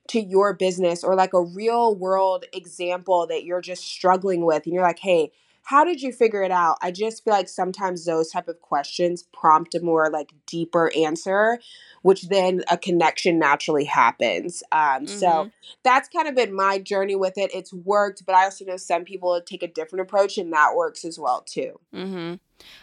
[0.09, 4.75] to your business or like a real world example that you're just struggling with and
[4.75, 5.31] you're like hey
[5.65, 9.25] how did you figure it out i just feel like sometimes those type of questions
[9.33, 11.59] prompt a more like deeper answer
[12.03, 15.53] which then a connection naturally happens um so Mhm.
[15.83, 17.51] that's kind of been my journey with it.
[17.55, 21.05] It's worked, but I also know some people take a different approach, and that works
[21.05, 21.79] as well too.
[21.95, 22.35] Mm-hmm.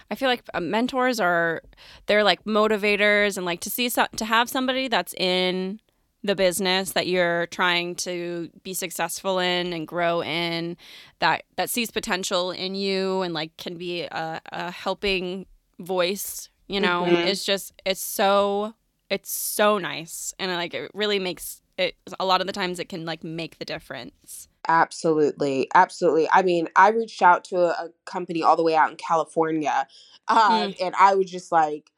[0.10, 1.62] I feel like uh, mentors are
[2.06, 5.80] they're like motivators and like to see so- to have somebody that's in
[6.28, 10.78] the business that you're trying to be successful in and grow in
[11.20, 15.46] that that sees potential in you and like can be a, a helping
[15.80, 17.26] voice you know Mhm.
[17.28, 18.74] it's just it's so
[19.10, 22.90] it's so nice and like it really makes it a lot of the times it
[22.90, 26.28] can like make the difference Absolutely, absolutely.
[26.30, 29.88] I mean, I reached out to a, a company all the way out in California,
[30.28, 31.90] um, and I was just like,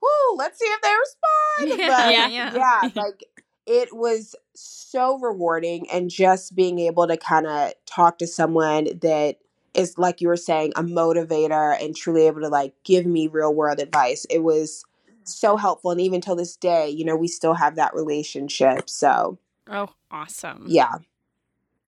[0.00, 1.78] "Woo, let's see if they respond."
[2.14, 2.54] Yeah, yeah.
[2.54, 3.24] yeah, like
[3.66, 9.36] it was so rewarding, and just being able to kind of talk to someone that
[9.74, 13.52] is like you were saying a motivator and truly able to like give me real
[13.52, 14.26] world advice.
[14.30, 14.84] It was
[15.24, 18.88] so helpful, and even till this day, you know, we still have that relationship.
[18.88, 20.94] So oh awesome yeah.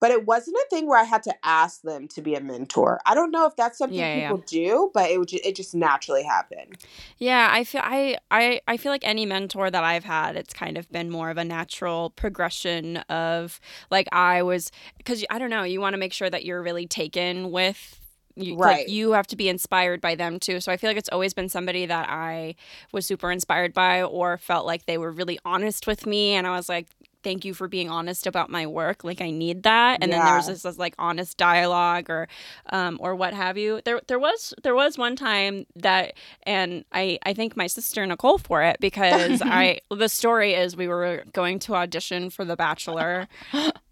[0.00, 3.00] But it wasn't a thing where I had to ask them to be a mentor.
[3.04, 5.56] I don't know if that's something Yeah, yeah, people do, but it would ju- it
[5.56, 6.76] just naturally happened.
[7.18, 10.78] Yeah, I feel I, I I feel like any mentor that I've had, it's kind
[10.78, 15.64] of been more of a natural progression of like I was because I don't know,
[15.64, 18.00] you want to make sure that you're really taken with.
[18.36, 18.86] You, Right.
[18.86, 20.60] Like you have to be inspired by them too.
[20.60, 22.54] So I feel like it's always been somebody that I
[22.92, 26.34] was super inspired by or felt like they were really honest with me.
[26.34, 26.86] And I was like,
[27.28, 29.04] thank you for being honest about my work.
[29.04, 29.98] Like I need that.
[30.00, 32.26] And then there was this, this like honest dialogue or
[32.70, 33.82] um or what have you.
[33.84, 36.14] There there was there was one time that
[36.44, 40.88] and I I thank my sister Nicole for it because I the story is we
[40.88, 43.28] were going to audition for The Bachelor.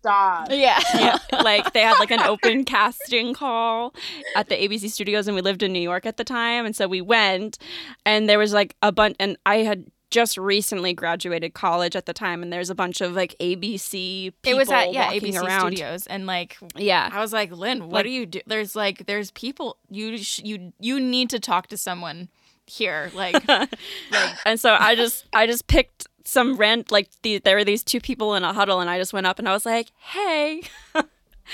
[0.00, 0.48] Stop.
[0.50, 0.80] Yeah.
[0.94, 3.94] yeah, like they had like an open casting call
[4.34, 6.88] at the ABC studios and we lived in New York at the time and so
[6.88, 7.58] we went
[8.06, 12.12] and there was like a bunch and I had just recently graduated college at the
[12.12, 15.72] time and there's a bunch of like ABC people It was at yeah ABC around.
[15.72, 17.10] Studios, and like Yeah.
[17.12, 18.40] I was like, Lynn, what Like- do you do?
[18.46, 22.28] There's like there's people you sh- you you need to talk to someone
[22.66, 23.10] here.
[23.14, 23.44] Like
[24.46, 28.00] and so I just I just picked some rent like the, there were these two
[28.00, 30.62] people in a huddle and I just went up and I was like, "Hey."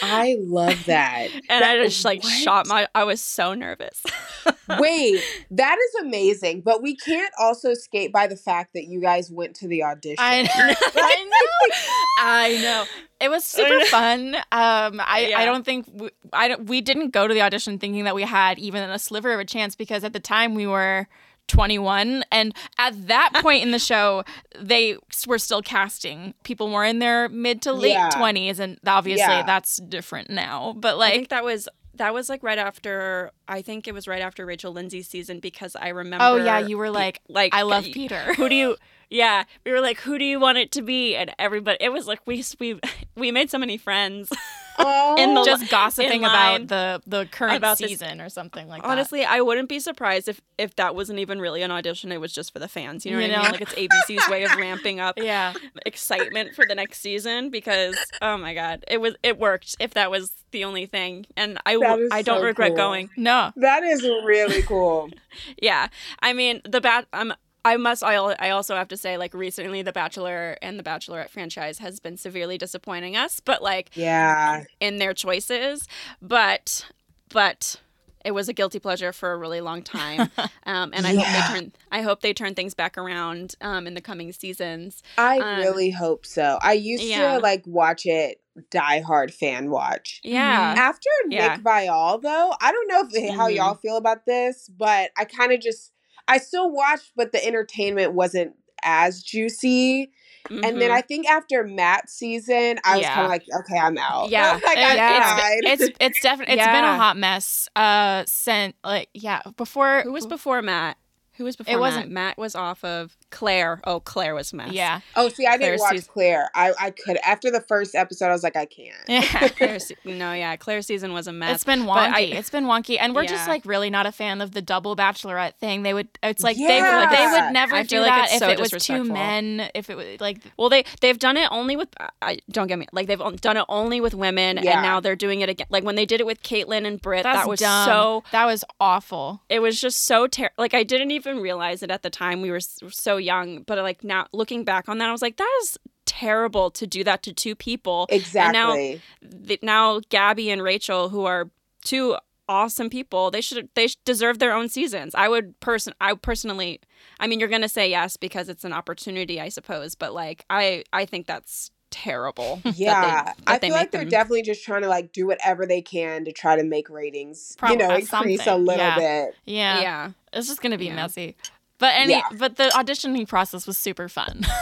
[0.00, 1.28] I love that.
[1.48, 2.30] And I just like what?
[2.32, 4.02] shot my I was so nervous.
[4.78, 6.62] Wait, that is amazing.
[6.62, 10.16] But we can't also skate by the fact that you guys went to the audition.
[10.18, 11.74] I know, I know,
[12.18, 12.84] I know.
[13.20, 14.34] It was super fun.
[14.34, 15.38] Um, I, Yeah.
[15.38, 18.22] I don't think we, I don't, we didn't go to the audition thinking that we
[18.22, 21.06] had even a sliver of a chance because at the time we were
[21.48, 24.24] 21 and at that point in the show
[24.58, 28.10] they were still casting people more in their mid to late Yeah.
[28.10, 29.42] 20s and obviously Yeah.
[29.44, 33.60] that's different now but I like think that was that was like right after I
[33.60, 36.90] think it was right after Rachel Lindsay's season because I remember oh yeah you were
[36.90, 38.76] like like I love Peter Who do you
[39.12, 41.14] yeah, we were like, who do you want it to be?
[41.14, 42.80] And everybody, it was like we we
[43.14, 44.32] we made so many friends.
[44.78, 48.28] Oh, in the- just gossiping in line about the the current about this- season or
[48.28, 51.70] something like that Honestly, I wouldn't be surprised if if that wasn't even really an
[51.70, 52.12] audition.
[52.12, 53.04] It was just for the fans.
[53.04, 53.42] You know You what I know?
[53.42, 53.52] mean?
[53.52, 55.52] Like it's ABC's way of ramping up yeah
[55.86, 59.76] excitement for the next season because oh my god, it was it worked.
[59.80, 62.68] If that was the only thing, and I That w- is I don't so regret
[62.70, 62.76] cool.
[62.76, 63.10] going.
[63.16, 65.10] no that is really cool.
[65.62, 65.88] Yeah,
[66.20, 67.06] I mean the bat.
[67.12, 67.30] I'm.
[67.32, 68.02] Um, I must.
[68.02, 72.00] I, I also have to say, like recently, The Bachelor and The Bachelorette franchise has
[72.00, 73.40] been severely disappointing us.
[73.40, 74.64] But like Yeah.
[74.80, 75.86] in their choices,
[76.20, 76.86] but
[77.28, 77.80] but
[78.24, 80.30] it was a guilty pleasure for a really long time.
[80.64, 81.72] Um, and I hope they turn.
[81.90, 85.02] I hope they turn things back around um, in the coming seasons.
[85.18, 86.58] I Um, really hope so.
[86.62, 87.32] I used yeah.
[87.32, 90.20] to like watch it die hard fan watch.
[90.22, 90.74] Yeah.
[90.78, 91.56] After Yeah.
[91.56, 93.56] Nick Viall, though, I don't know if, how Mhm.
[93.56, 95.91] y'all feel about this, but I kind of just
[96.28, 100.10] I still watched, but the entertainment wasn't as juicy.
[100.50, 100.94] And then Mhm.
[100.94, 103.14] I think after Matt's season, I was Yeah.
[103.14, 104.28] kind of like, okay, I'm out.
[104.30, 104.54] Yeah.
[104.64, 105.36] like, I yeah.
[105.38, 105.60] tried.
[105.62, 110.26] it's it's definitely it's been a hot mess uh since like yeah before who was
[110.26, 110.96] before Matt?
[111.36, 111.72] Who was before?
[111.72, 111.80] It Matt?
[111.80, 112.38] wasn't- Matt.
[112.38, 113.80] was off of Claire.
[113.84, 114.72] Oh, Claire was mess.
[114.72, 116.50] yeah oh, see, I didn't Claire's watch season- Claire.
[116.54, 118.94] I I could after the first episode, I was like, I can't.
[119.08, 121.56] yeah Claire, no, yeah, Claire's season was a mess.
[121.56, 121.96] It's been wonky.
[122.12, 124.94] I- it's been wonky, and we're just like really not a fan of the double
[124.94, 125.82] bachelorette thing.
[125.82, 127.00] They would, it's like they Yeah.
[127.00, 129.04] would, they would never I do feel like that it's if so it was two
[129.04, 129.70] men.
[129.74, 131.88] If it was like, Well, they they've done it only with
[132.20, 134.72] I don't get me like they've done it only with women, Yeah.
[134.74, 135.66] and now they're doing it again.
[135.70, 137.86] Like when they did it with Kaitlyn and Britt, that's that was dumb.
[137.86, 138.24] so.
[138.32, 139.40] that was awful.
[139.48, 140.54] It was just so terrible.
[140.58, 142.42] like I didn't even realize it at the time.
[142.42, 145.58] We were so young, but like now looking back on that, I was like, that
[145.62, 148.06] is terrible to do that to two people.
[148.10, 149.00] Exactly.
[149.22, 151.48] The, now Gabby and Rachel, who are
[151.84, 152.16] two
[152.48, 155.14] awesome people, they should they deserve their own seasons.
[155.14, 156.80] I would person I personally,
[157.20, 160.84] I mean, you're gonna say yes because it's an opportunity, I suppose, but like I
[160.92, 162.60] I think that's terrible.
[162.64, 165.12] that they- Yeah, that I they feel like they're them- definitely just trying to like
[165.12, 168.76] do whatever they can to try to make ratings, Prob- you know, increase a little
[168.84, 168.98] yeah.
[168.98, 169.34] bit.
[169.44, 170.10] Yeah, yeah.
[170.32, 170.96] it's just gonna be Yeah.
[170.96, 171.36] messy.
[171.82, 172.22] But any, Yeah.
[172.38, 174.46] but the auditioning process was super fun.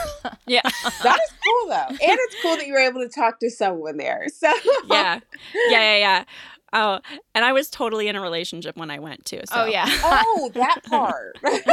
[0.47, 0.63] Yeah.
[1.03, 3.97] That is cool though, and it's cool that you were able to talk to someone
[3.99, 4.27] there.
[4.35, 4.51] So
[4.89, 5.21] yeah.
[5.69, 6.25] Yeah, yeah, yeah.
[6.73, 6.99] Oh,
[7.35, 9.41] and I was totally in a relationship when I went too.
[9.45, 9.63] So.
[9.63, 11.37] oh yeah, oh, that part.
[11.43, 11.65] Let's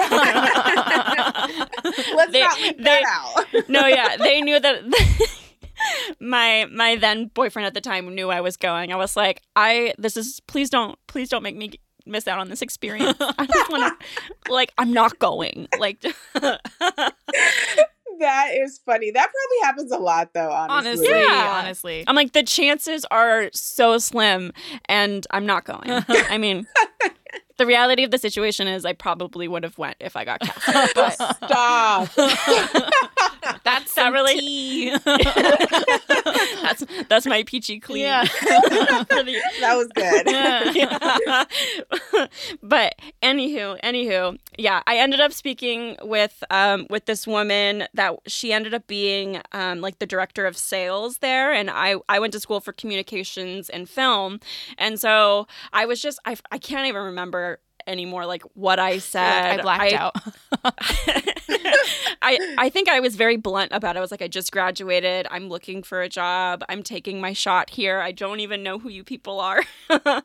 [2.32, 3.70] They- not leave they- that out.
[3.70, 4.84] no, yeah, they knew that.
[6.20, 8.92] my my then boyfriend at the time knew I was going.
[8.92, 11.72] I was like, I this is please don't please don't make me
[12.08, 13.17] miss out on this experience.
[13.20, 14.06] I just want to
[14.52, 15.67] like I'm not going.
[15.80, 16.02] Like
[18.20, 19.12] That is funny.
[19.12, 20.50] That probably happens a lot though.
[20.52, 21.62] Honestly, honestly, Yeah.
[21.63, 24.54] honestly, I'm like the chances are so slim,
[24.86, 25.84] and I'm not going.
[26.30, 26.65] I mean.
[27.58, 30.93] The reality of the situation is, I probably would have went if I got cast.
[30.93, 32.10] but Stop.
[34.12, 34.91] That's That really-
[36.62, 38.04] that's that's my peachy clean.
[38.04, 38.24] Yeah.
[39.17, 40.28] The- that was good.
[40.28, 41.46] Yeah.
[42.63, 48.54] but anywho, anywho, yeah, I ended up speaking with um with this woman that she
[48.54, 52.40] ended up being um like the director of sales there, and I I went to
[52.40, 54.40] school for communications and film,
[54.77, 59.60] and so I was just I I can't even remember anymore like what I said.
[59.60, 60.15] I blacked out.
[62.21, 64.00] I I think I was very blunt about it.
[64.00, 65.27] I was like, I just graduated.
[65.31, 66.63] I'm looking for a job.
[66.69, 68.00] I'm taking my shot here.
[68.00, 69.63] I don't even know who you people are.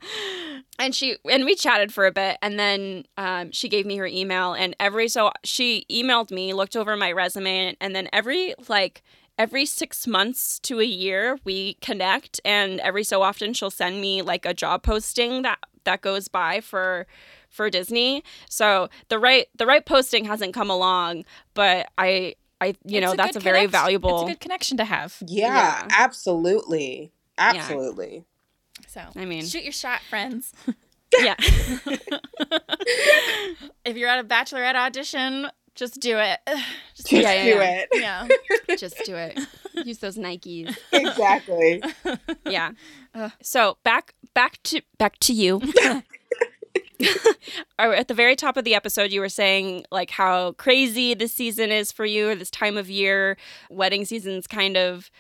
[0.78, 4.06] and she and we chatted for a bit, and then um, she gave me her
[4.06, 9.02] email, and every so she emailed me, looked over my resume, and then every like
[9.38, 14.20] every six months to a year we connect and every so often she'll send me
[14.20, 17.06] like a job posting that that goes by for
[17.52, 18.24] for Disney.
[18.48, 21.24] So the right the right posting hasn't come along,
[21.54, 24.32] but I I you It's know a that's good a very connect- valuable It's a
[24.32, 25.16] good connection to have.
[25.26, 25.88] Yeah, Yeah.
[25.90, 27.12] absolutely.
[27.38, 28.24] Absolutely.
[28.88, 30.52] So I mean shoot your shot, friends.
[31.20, 31.34] yeah.
[33.84, 36.38] if you're at a bachelorette audition, just do it.
[36.94, 37.78] Just Just Yeah, yeah, do yeah.
[37.80, 37.88] it.
[38.68, 38.76] yeah.
[38.76, 39.38] Just do it.
[39.86, 40.76] Use those Nikes.
[40.92, 41.82] exactly.
[42.44, 42.72] Yeah.
[43.42, 45.60] So back back to back to you.
[47.78, 51.70] At the very top of the episode, you were saying like how crazy this season
[51.70, 53.36] is for you, or this time of year.
[53.70, 55.10] Wedding season's kind of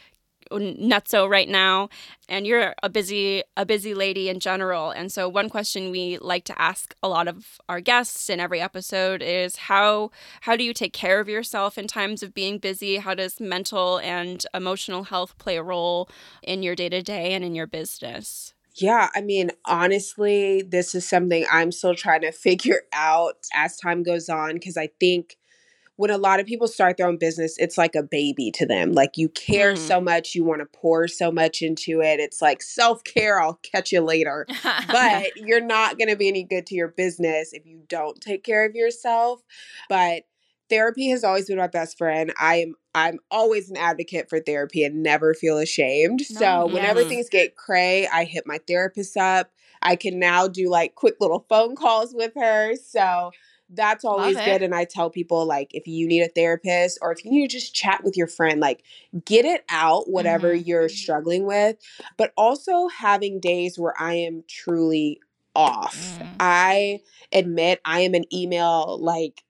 [0.50, 1.88] nutso right now,
[2.28, 4.90] and you're a busy a busy lady in general.
[4.90, 8.60] And so, one question we like to ask a lot of our guests in every
[8.60, 10.10] episode is how
[10.42, 12.98] how do you take care of yourself in times of being busy?
[12.98, 16.08] How does mental and emotional health play a role
[16.42, 18.54] in your day to day and in your business?
[18.76, 24.02] Yeah, I mean, honestly, this is something I'm still trying to figure out as time
[24.02, 25.36] goes on because I think
[25.96, 28.92] when a lot of people start their own business, it's like a baby to them.
[28.92, 29.78] Like you care Mm.
[29.78, 32.18] so much, you want to pour so much into it.
[32.18, 34.46] It's like self care, I'll catch you later.
[34.90, 38.42] But you're not going to be any good to your business if you don't take
[38.44, 39.40] care of yourself.
[39.88, 40.24] But
[40.72, 42.32] therapy has always been my best friend.
[42.40, 46.22] I am I'm always an advocate for therapy and never feel ashamed.
[46.22, 49.50] so whenever things get cray, I hit my therapist up.
[49.82, 52.76] I can now do like quick little phone calls with her.
[52.76, 53.32] So
[53.74, 54.62] that's always good.
[54.62, 57.56] And I tell people like if you need a therapist or if you need to
[57.58, 58.82] just chat with your friend, like
[59.24, 60.66] get it out, whatever Mhm.
[60.66, 61.76] you're struggling with.
[62.18, 65.20] But also having days where I am truly
[65.54, 66.18] off.
[66.20, 66.28] Mm.
[66.40, 67.00] I
[67.32, 69.42] admit I am an email like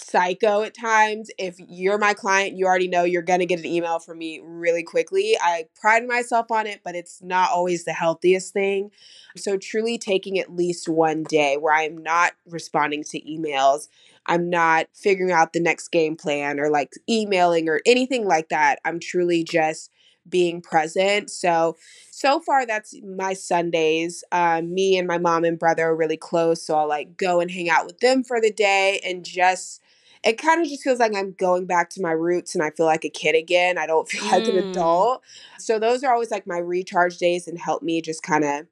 [0.00, 1.30] psycho at times.
[1.38, 4.40] If you're my client, you already know you're going to get an email from me
[4.42, 5.36] really quickly.
[5.40, 8.90] I pride myself on it, but it's not always the healthiest thing.
[9.36, 13.88] So, truly taking at least one day where I'm not responding to emails,
[14.26, 18.78] I'm not figuring out the next game plan or like emailing or anything like that.
[18.84, 19.90] I'm truly just
[20.28, 21.30] being present.
[21.30, 21.76] So,
[22.10, 24.24] so far that's my Sundays.
[24.32, 27.50] Um, me and my mom and brother are really close, so I'll like go and
[27.50, 29.82] hang out with them for the day and just.
[30.26, 32.86] It kind of just feels like I'm going back to my roots and I feel
[32.86, 33.78] like a kid again.
[33.78, 34.68] I don't feel like an Mm.
[34.70, 35.22] adult.
[35.58, 38.66] So those are always like my recharge days and help me just kind of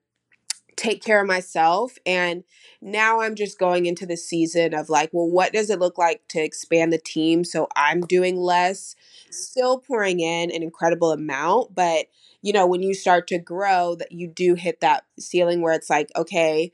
[0.76, 1.96] take care of myself.
[2.04, 2.42] And
[2.82, 6.26] now I'm just going into the season of like, well, what does it look like
[6.28, 8.96] to expand the team so I'm doing less,
[9.30, 12.06] still pouring in an incredible amount, but
[12.42, 15.88] you know, when you start to grow, that you do hit that ceiling where it's
[15.88, 16.72] like, okay,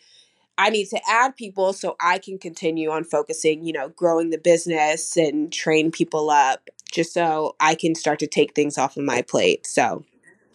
[0.61, 4.37] I need to add people so I can continue on focusing, you know, growing the
[4.37, 9.05] business and train people up just so I can start to take things off of
[9.05, 9.67] my plate.
[9.67, 10.05] So,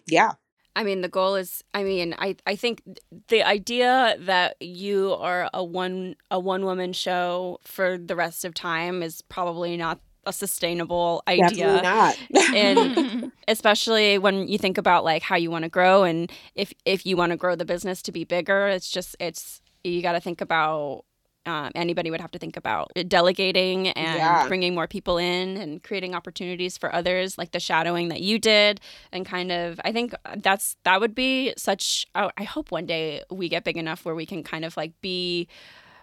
[0.06, 0.34] yeah.
[0.76, 1.64] I mean, the goal is.
[1.74, 2.84] I mean, I I think
[3.30, 8.54] the idea that you are a one a one woman show for the rest of
[8.54, 11.82] time is probably not a sustainable idea.
[11.82, 12.56] Definitely not.
[12.56, 17.06] And especially when you think about like how you want to grow and if if
[17.06, 19.62] you want to grow the business to be bigger, it's just it's
[19.92, 21.04] you got to think about.
[21.48, 24.48] Um, anybody would have to think about delegating and Yeah.
[24.48, 28.82] bringing more people in and creating opportunities for others, like the shadowing that you did,
[29.12, 29.80] and kind of.
[29.86, 32.08] I think that's that would be such.
[32.16, 35.00] I I hope one day we get big enough where we can kind of like
[35.02, 35.48] be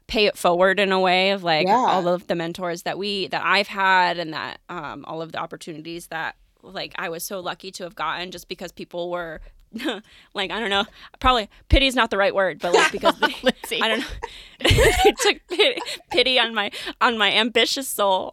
[0.07, 1.75] pay it forward in a way of like Yeah.
[1.89, 5.39] all of the mentors that we that I've had and that um, all of the
[5.39, 9.41] opportunities that like I was so lucky to have gotten just because people were
[10.35, 10.85] like I don't know
[11.21, 13.81] probably pity is not the right word but like because they, Lindsay.
[13.83, 14.07] I don't know
[14.61, 16.71] they took pity, pity on my
[17.01, 18.33] on my ambitious soul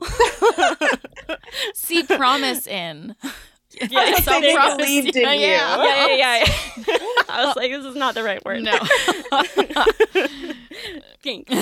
[1.74, 3.16] See promise in.
[3.90, 5.42] yeah So so they they- believed in Yeah, you.
[5.48, 5.84] yeah.
[5.84, 6.46] yeah yeah
[6.88, 6.98] yeah
[7.30, 8.78] I was like this is not the right word No.
[11.24, 11.54] Thanks.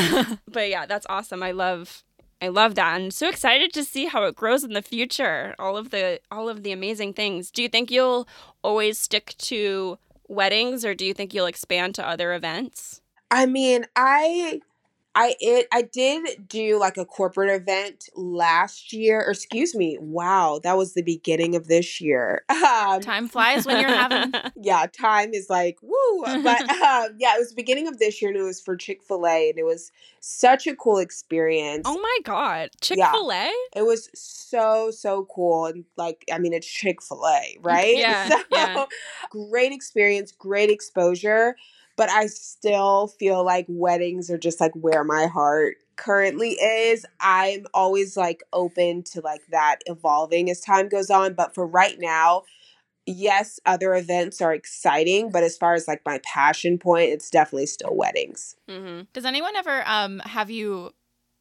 [0.47, 1.41] but yeah, that's awesome.
[1.43, 2.03] I love
[2.41, 2.93] I love that.
[2.93, 5.55] I'm so excited to see how it grows in the future.
[5.57, 7.49] All of the all of the amazing things.
[7.49, 8.27] Do you think you'll
[8.61, 13.01] always stick to weddings or do you think you'll expand to other events?
[13.31, 14.61] I mean, I
[15.19, 20.59] I it I did do like a corporate event last year, or excuse me, wow,
[20.63, 22.43] that was the beginning of this year.
[22.67, 24.33] Um, Time flies when you're having.
[24.61, 26.23] yeah, time is like woo.
[26.23, 26.35] But
[26.69, 29.25] um, yeah, it was the beginning of this year, and it was for Chick Fil
[29.25, 31.83] A, and it was such a cool experience.
[31.87, 33.51] oh my god, Chick Fil A!
[33.75, 37.97] It was so so cool, and like I mean, it's Chick Fil A, right?
[37.97, 38.85] Yeah, So yeah.
[39.31, 41.55] great experience, great exposure.
[41.97, 47.05] But I still feel like weddings are just like where my heart currently is.
[47.19, 51.33] I'm always like open to like that evolving as time goes on.
[51.33, 52.43] But for right now,
[53.07, 55.31] yes, other events are exciting.
[55.31, 58.55] But as far as like my passion point, it's definitely still weddings.
[58.69, 59.01] Mm-hmm.
[59.13, 60.91] Does anyone ever um have you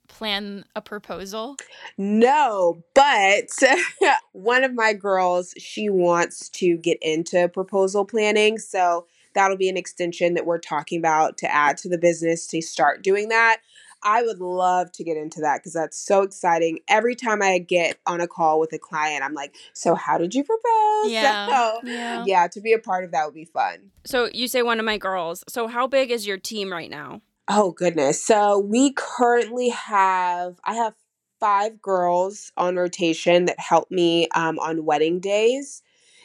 [0.09, 1.57] plan a proposal?
[1.99, 3.51] No, but
[4.33, 8.59] one of my girls, she wants to get into proposal planning.
[8.59, 9.07] So
[9.37, 13.03] that'll be an extension that we're talking about to add to the business to start
[13.03, 13.59] doing that.
[14.03, 16.81] I would love to get into that because that's so exciting.
[16.89, 20.35] Every time I get on a call with a client, I'm like, So, how did
[20.35, 20.63] you propose?
[21.13, 21.47] Yeah.
[21.49, 22.25] So, Yeah.
[22.27, 23.91] yeah, to be a part of that would be fun.
[24.05, 25.45] So you say one of my girls.
[25.49, 27.21] So how big is your team right now?
[27.49, 28.25] Oh goodness.
[28.25, 30.95] So we currently have I have
[31.39, 35.83] five girls on rotation that help me um, on wedding days.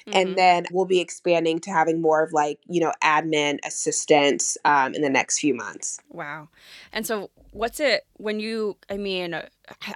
[0.07, 0.15] Mhm.
[0.15, 4.93] And then we'll be expanding to having more of like, you know, admin assistants um,
[4.93, 5.99] in the next few months.
[6.09, 6.49] Wow.
[6.91, 9.47] And so, what's it when you, I mean, I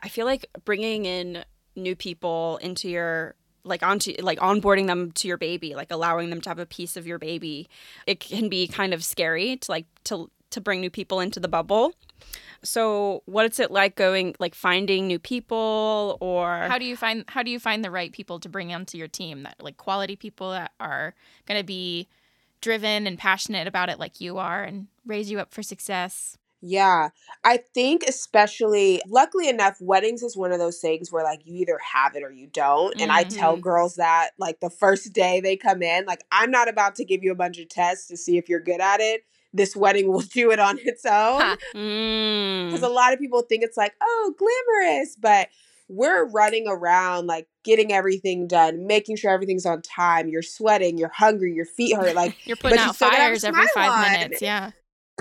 [0.03, 1.43] I feel like bringing in
[1.75, 6.39] new people into your, like, onto, like, onboarding them to your baby, like, allowing them
[6.41, 7.67] to have a piece of your baby,
[8.07, 11.47] it can be kind of scary to, like, to, to bring new people into the
[11.47, 11.93] bubble.
[12.63, 16.67] So, what is it like going, like, finding new people or.
[16.67, 19.07] How do you find how do you find the right people to bring onto your
[19.07, 21.13] team that like quality people that are
[21.45, 22.07] going to be
[22.61, 26.37] driven and passionate about it like you are and raise you up for success?
[26.61, 27.09] Yeah,
[27.43, 31.77] I think especially, luckily enough, weddings is one of those things where like you either
[31.93, 32.95] have it or you don't.
[32.99, 33.61] And I tell Mhm.
[33.61, 37.23] girls that like the first day they come in, like, I'm not about to give
[37.23, 39.25] you a bunch of tests to see if you're good at it.
[39.55, 41.41] This wedding will do it on its own.
[41.41, 41.57] Ha.
[41.75, 42.67] Mm.
[42.67, 45.47] because a lot of people think it's like oh glamorous but
[45.87, 51.09] we're running around like getting everything done making sure everything's on time you're sweating you're
[51.09, 53.67] hungry your feet hurt like You're putting you out still gotta have a fires every
[53.73, 54.11] 5 on.
[54.11, 54.41] minutes.
[54.41, 54.71] Yeah.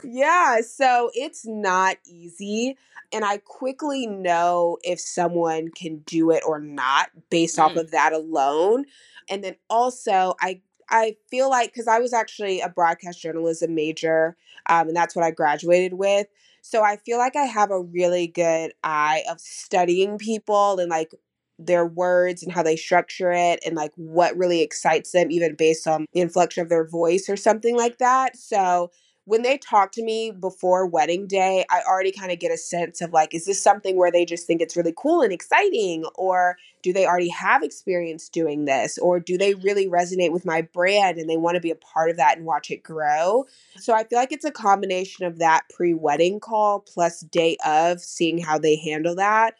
[0.03, 2.76] yeah so it's not easy
[3.12, 7.80] and i quickly know if someone can do it or not based off Mm.
[7.80, 8.85] of that alone
[9.30, 10.61] and then also i
[10.91, 14.37] i feel like because i was actually a broadcast journalism major
[14.68, 16.26] um, and that's what i graduated with
[16.62, 21.12] so i feel like i have a really good eye of studying people and like
[21.59, 25.87] their words and how they structure it and like what really excites them even based
[25.87, 28.91] on the inflection of their voice or something like that so
[29.26, 33.00] when they talk to me before wedding day, I already kind of get a sense
[33.00, 36.04] of like, is this something where they just think it's really cool and exciting?
[36.14, 38.98] Or do they already have experience doing this?
[38.98, 42.10] Or do they really resonate with my brand and they want to be a part
[42.10, 43.46] of that and watch it grow?
[43.76, 48.00] So I feel like it's a combination of that pre wedding call plus day of
[48.00, 49.54] seeing how they handle that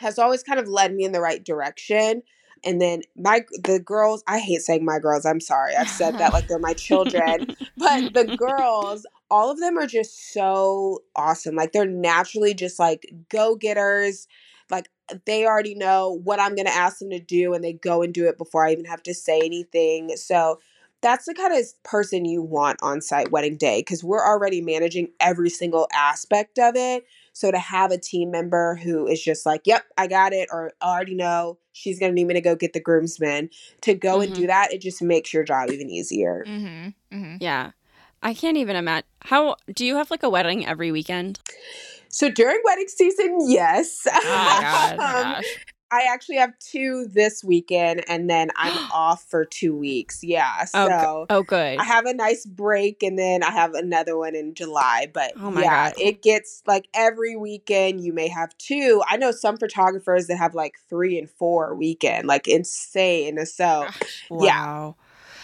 [0.00, 2.22] has always kind of led me in the right direction.
[2.64, 5.24] And then my the girls, I hate saying my girls.
[5.24, 5.74] I'm sorry.
[5.76, 7.46] I've said that like they're my children
[7.80, 13.12] but the girls all of them are just so awesome like they're naturally just like
[13.28, 14.28] go-getters
[14.70, 14.88] like
[15.26, 18.14] they already know what i'm going to ask them to do and they go and
[18.14, 20.58] do it before i even have to say anything so
[21.02, 25.08] that's the kind of person you want on site wedding day because we're already managing
[25.18, 29.62] every single aspect of it so to have a team member who is just like
[29.64, 32.56] yep i got it or I already know she's going to need me to go
[32.56, 33.50] get the groomsmen
[33.82, 34.36] to go and Mhm.
[34.36, 36.94] do that it just makes your job even easier Mhm.
[37.12, 37.36] Mhm.
[37.40, 37.72] Yeah.
[38.22, 39.06] I can't even imagine.
[39.22, 41.40] How do you have like a wedding every weekend?
[42.10, 44.06] So during wedding season, yes.
[44.06, 44.92] Oh my god.
[45.00, 45.44] Um, gosh.
[45.92, 50.22] I actually have two this weekend and then I'm off for two weeks.
[50.22, 50.64] Yeah.
[50.74, 51.78] Oh, So go- Oh, good.
[51.78, 55.08] I have a nice break and then I have another one in July.
[55.12, 55.94] But Oh my yeah, God.
[55.98, 59.02] it gets like every weekend you may have two.
[59.08, 63.44] I know some photographers that have like three and four weekend, like insane.
[63.46, 63.88] So
[64.30, 64.92] yeah.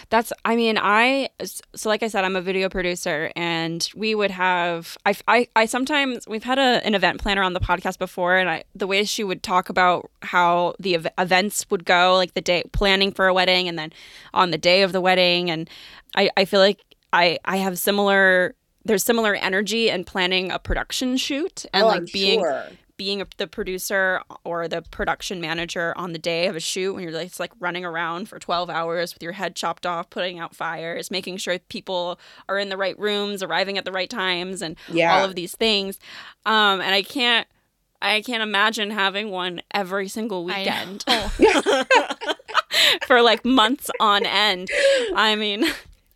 [0.08, 1.30] That's, I mean, I,
[1.74, 5.66] so like I said, I'm a video producer and we would have, I, I, I
[5.66, 9.02] sometimes, we've had a, an event planner on the podcast before and I, the way
[9.02, 13.26] she would talk about how the ev- events would go, like the day planning for
[13.26, 13.92] a wedding and then
[14.32, 15.50] on the day of the wedding.
[15.50, 15.68] And
[16.14, 16.80] I, I feel like
[17.12, 18.54] I, I have similar,
[18.84, 22.66] there's similar energy in planning a production shoot and oh, like I'm being, sure.
[22.96, 27.02] Being a, the producer or the production manager on the day of a shoot when
[27.02, 30.38] you're like, it's like running around for 12 hours with your head chopped off, putting
[30.38, 32.18] out fires, making sure people
[32.48, 35.14] are in the right rooms, arriving at the right times, and Yeah.
[35.14, 35.98] all of these things.
[36.44, 37.46] Um, and I can't.
[38.02, 41.02] I can't imagine having one every single weekend
[43.06, 44.68] for like months on end.
[45.14, 45.64] I mean,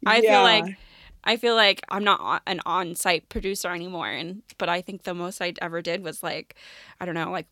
[0.07, 0.77] I feel like
[1.25, 5.41] I feel like I'm not an on-site producer anymore, and but I think the most
[5.41, 6.55] I ever did was like,
[7.01, 7.47] I don't know, like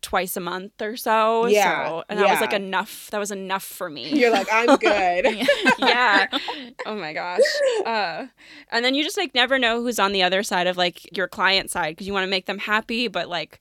[0.00, 1.46] twice a month or so.
[1.46, 3.08] Yeah, so, and that was like enough.
[3.10, 4.08] That was enough for me.
[4.10, 5.46] You're like, I'm good.
[5.78, 6.26] yeah.
[6.86, 7.40] Oh my gosh.
[7.84, 8.26] Uh,
[8.70, 11.26] and then you just like never know who's on the other side of like your
[11.28, 13.60] client side because you want to make them happy, but like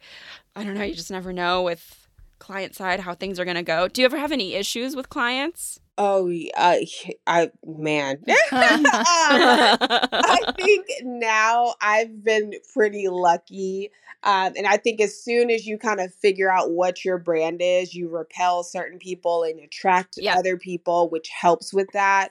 [0.56, 2.08] I don't know, you just never know with
[2.40, 3.88] client side how things are gonna go.
[3.88, 5.80] Do you ever have any issues with clients?
[5.98, 6.78] Oh, uh,
[7.26, 8.24] I man.
[8.60, 13.92] I think now I've been pretty lucky.
[14.24, 17.62] Um, and I think as soon as you kind of figure out what your brand
[17.62, 20.36] is, you repel certain people and attract Yeah.
[20.38, 22.30] other people, which helps with that.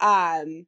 [0.00, 0.66] Um,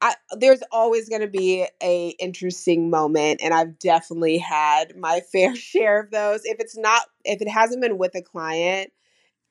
[0.00, 5.54] I, there's always going to be a interesting moment, and I've definitely had my fair
[5.56, 6.40] share of those.
[6.44, 8.92] If it's not, if it hasn't been with a client,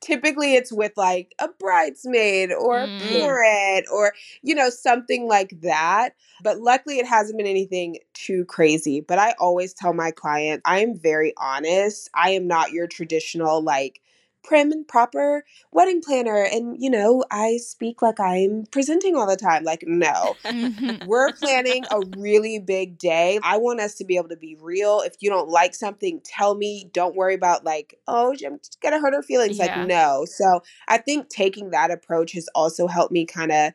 [0.02, 2.98] typically it's with like a bridesmaid or a Mm.
[2.98, 6.10] parent or you know something like that
[6.42, 10.80] but luckily it hasn't been anything too crazy but i always tell my client i
[10.80, 14.01] am very honest i am not your traditional like
[14.42, 19.36] prim and proper wedding planner and you know i speak like i'm presenting all the
[19.36, 21.02] time like no Mhm.
[21.06, 23.38] we're planning a really big day.
[23.42, 25.00] I want us to be able to be real.
[25.00, 26.88] If you don't like something, tell me.
[26.92, 29.58] Don't worry about like, oh, I'm just gonna hurt her feelings.
[29.58, 29.78] Yeah.
[29.78, 30.24] Like, no.
[30.26, 33.72] So I think taking that approach has also helped me kind of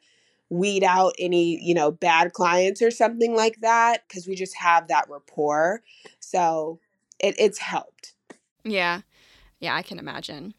[0.49, 4.87] weed out any, you know, bad clients or something like that because we just have
[4.87, 5.81] that rapport.
[6.19, 6.79] So
[7.19, 8.13] it, it's helped.
[8.63, 9.01] Yeah.
[9.59, 10.53] Yeah, I can imagine.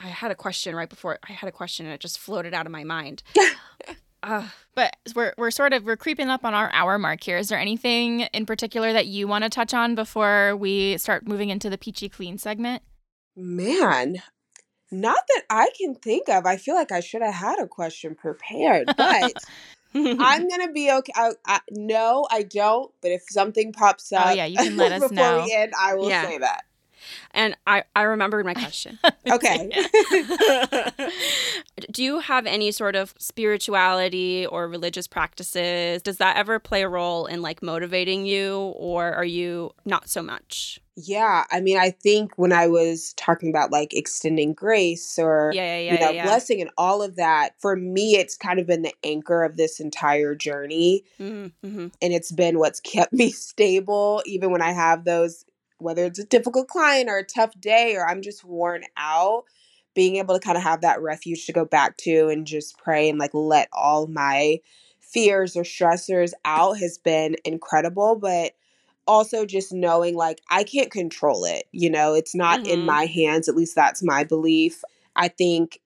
[0.00, 2.66] I had a question right before I had a question and it just floated out
[2.66, 3.22] of my mind.
[4.22, 7.36] uh, But we're we're sort of we're creeping up on our hour mark here.
[7.38, 11.50] Is there anything in particular that you want to touch on before we start moving
[11.50, 12.82] into the peachy clean segment?
[13.36, 14.22] Man,
[14.90, 16.46] not that I can think of.
[16.46, 19.34] I feel like I should have had a question prepared, but.
[19.94, 21.12] I'm gonna be okay.
[21.16, 22.92] I, I, no, I don't.
[23.00, 25.42] But if something pops up, Oh, yeah, you can let us before know.
[25.46, 26.22] we end, I will Yeah.
[26.28, 26.64] say that.
[27.32, 28.98] And I, I remembered my question.
[29.30, 29.70] Okay.
[31.92, 36.02] Do you have any sort of spirituality or religious practices?
[36.02, 40.22] Does that ever play a role in like motivating you or are you not so
[40.22, 40.80] much?
[41.00, 45.62] yeah, I mean, I think when I was talking about like extending grace or Yeah,
[45.62, 45.92] yeah, yeah.
[45.94, 48.92] you know yeah, blessing and all of that, for me, it's kind of been the
[49.04, 51.92] anchor of this entire journey, Mhm, mhm.
[52.02, 55.44] and it's been what's kept me stable, even when I have those,
[55.78, 59.44] whether it's a difficult client or a tough day or I'm just worn out.
[59.94, 63.08] Being able to kind of have that refuge to go back to and just pray
[63.08, 64.60] and like let all my
[65.00, 68.14] fears or stressors out has been incredible.
[68.14, 68.52] But
[69.06, 71.64] also just knowing like I can't control it.
[71.72, 72.86] You know, it's not in Mhm.
[72.86, 73.48] my hands.
[73.48, 74.84] At least that's my belief.
[75.16, 75.80] I think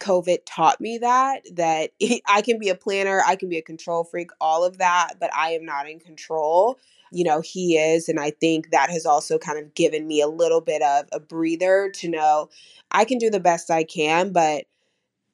[0.00, 1.92] COVID taught me that that
[2.28, 5.32] I can be a planner, I can be a control freak, all of that, but
[5.34, 6.78] I am not in control.
[7.14, 10.26] You know, he is and I think that has also kind of given me a
[10.28, 12.48] little bit of a breather to know
[12.90, 14.64] I can do the best I can, but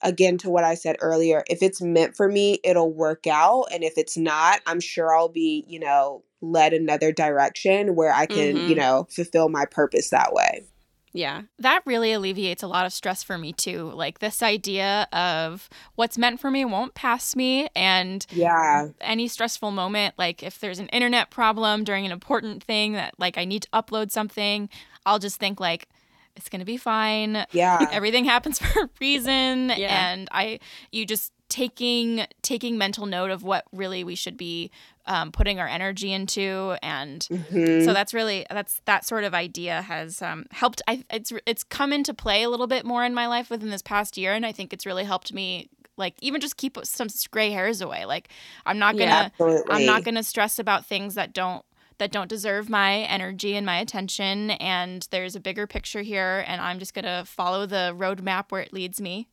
[0.02, 3.66] again to what I said earlier, if it's meant for me, it'll work out.
[3.72, 8.26] And if it's not, I'm sure I'll be, you know, led another direction where I
[8.26, 8.78] can, you Mhm.
[8.78, 10.64] know, fulfill my purpose that way.
[11.12, 11.42] Yeah.
[11.58, 13.90] That really alleviates a lot of stress for me too.
[13.94, 18.88] Like this idea of what's meant for me won't pass me and Yeah.
[19.00, 23.36] any stressful moment like if there's an internet problem during an important thing that like
[23.38, 24.68] I need to upload something,
[25.04, 25.88] I'll just think like
[26.36, 27.44] it's going to be fine.
[27.50, 27.88] Yeah.
[27.92, 30.12] Everything happens for a reason Yeah.
[30.12, 30.60] and I
[30.92, 34.70] you just taking taking mental note of what really we should be
[35.06, 36.76] um, putting our energy into.
[36.82, 37.84] And Mhm.
[37.84, 40.80] so that's really that's that sort of idea has um, helped.
[40.88, 43.82] I, it's it's come into play a little bit more in my life within this
[43.82, 44.32] past year.
[44.32, 48.04] And i think it's really helped me like even just keep some gray hairs away.
[48.06, 48.28] Like
[48.64, 49.60] i'm not gonna Yeah.
[49.68, 51.64] I'm not gonna stress about things that don't
[51.98, 54.52] that don't deserve my energy and my attention.
[54.52, 56.44] And there's a bigger picture here.
[56.46, 59.28] And i'm just gonna follow the roadmap where it leads me.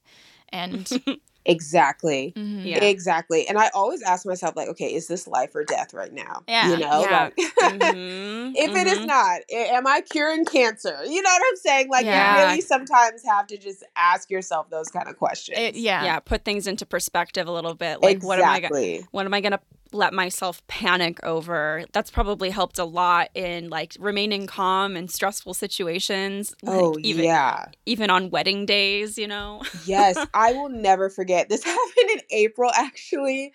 [0.50, 0.90] And
[1.48, 2.34] Exactly.
[2.36, 2.66] mhm.
[2.66, 2.84] Yeah.
[2.84, 3.48] Exactly.
[3.48, 6.44] And I always ask myself, like, okay, is this life or death right now?
[6.48, 6.70] Yeah.
[6.72, 7.24] You know, Yeah.
[7.24, 9.08] like, Mhm, if it is mhm.
[9.08, 10.98] not, am I curing cancer?
[11.06, 11.90] You know what I'm saying?
[11.90, 12.38] Like, Yeah.
[12.42, 15.58] you really sometimes have to just ask yourself those kind of questions.
[15.58, 18.02] It- yeah yeah, put things into perspective a little bit.
[18.02, 18.28] Like, exactly.
[18.28, 18.60] what am I?
[18.60, 19.60] Go- what am I gonna
[19.92, 21.86] let myself panic over.
[21.92, 26.56] That's probably helped a lot in like remaining calm in stressful situations.
[26.62, 27.66] Like, Oh, even, yeah.
[27.86, 29.62] even on wedding days, you know.
[29.86, 31.50] Yes, I will never forget.
[31.50, 33.54] This happened in April, actually.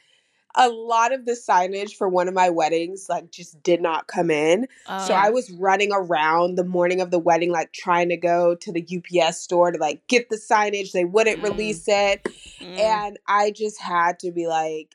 [0.55, 4.31] A lot of the signage for one of my weddings, like, just did not come
[4.31, 4.67] in.
[4.87, 5.15] So Oh.
[5.15, 8.87] I was running around the morning of the wedding, like, trying to go to the
[8.87, 10.93] UPS store to, like, get the signage.
[10.93, 11.45] They wouldn't Mm.
[11.45, 12.23] release it.
[12.61, 12.79] Mm.
[12.79, 14.95] And I just had to be like,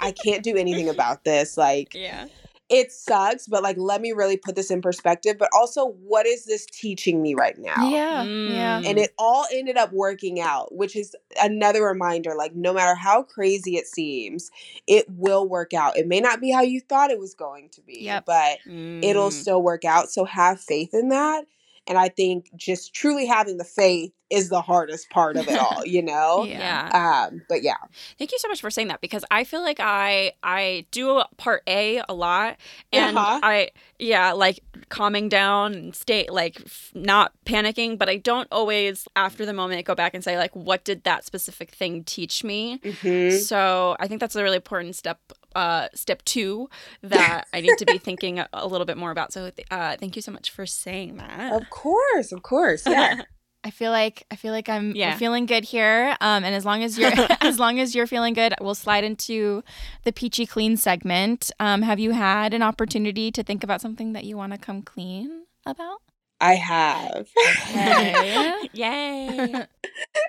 [0.00, 1.56] I can't do anything about this.
[1.56, 2.26] Like, yeah.
[2.68, 5.36] it sucks, but like, let me really put this in perspective.
[5.38, 7.88] But also, what is this teaching me right now?
[7.88, 8.22] Yeah.
[8.22, 8.80] Yeah.
[8.80, 8.86] Mm.
[8.86, 13.22] And it all ended up working out, which is another reminder like, no matter how
[13.22, 14.50] crazy it seems,
[14.86, 15.96] it will work out.
[15.96, 18.24] It may not be how you thought it was going to be, Yep.
[18.26, 19.32] but it'll Mm.
[19.32, 20.10] still work out.
[20.10, 21.44] So have faith in that.
[21.86, 25.82] And I think just truly having the faith is the hardest part of it all,
[25.84, 26.44] you know?
[26.44, 27.26] yeah.
[27.28, 27.74] Um, but yeah.
[28.18, 31.62] Thank you so much for saying that because I feel like I I do part
[31.66, 32.56] A a lot
[32.92, 33.40] and Uh-huh.
[33.42, 39.06] I yeah like calming down and stay like f- not panicking but I don't always
[39.16, 42.78] after the moment go back and say like what did that specific thing teach me
[42.78, 43.38] Mhm.
[43.38, 45.18] so I think that's a really important step
[45.54, 46.68] uh step 2
[47.02, 50.16] that I need to be thinking a, a little bit more about so uh thank
[50.16, 52.86] you so much for saying that Of course, of course.
[52.86, 53.22] Yeah.
[53.64, 55.16] I feel like I feel like I'm we're Yeah.
[55.18, 56.16] feeling good here.
[56.20, 59.62] Um, and as long as you're as long as you're feeling good, we'll slide into
[60.02, 61.52] the peachy clean segment.
[61.60, 64.82] Um, have you had an opportunity to think about something that you want to come
[64.82, 66.00] clean about?
[66.42, 67.28] I have.
[67.70, 68.68] Okay.
[68.72, 69.64] Yay.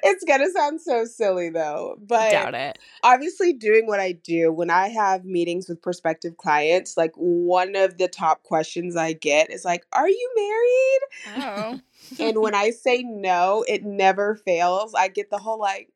[0.03, 2.77] it's gonna sound so silly though, but Doubt it.
[3.01, 7.97] obviously doing what I do when I have meetings with prospective clients, like one of
[7.97, 11.79] the top questions I get is like, "Are you married?" Oh.
[12.19, 14.93] And when I say no, it never fails.
[14.93, 15.89] I get the whole like,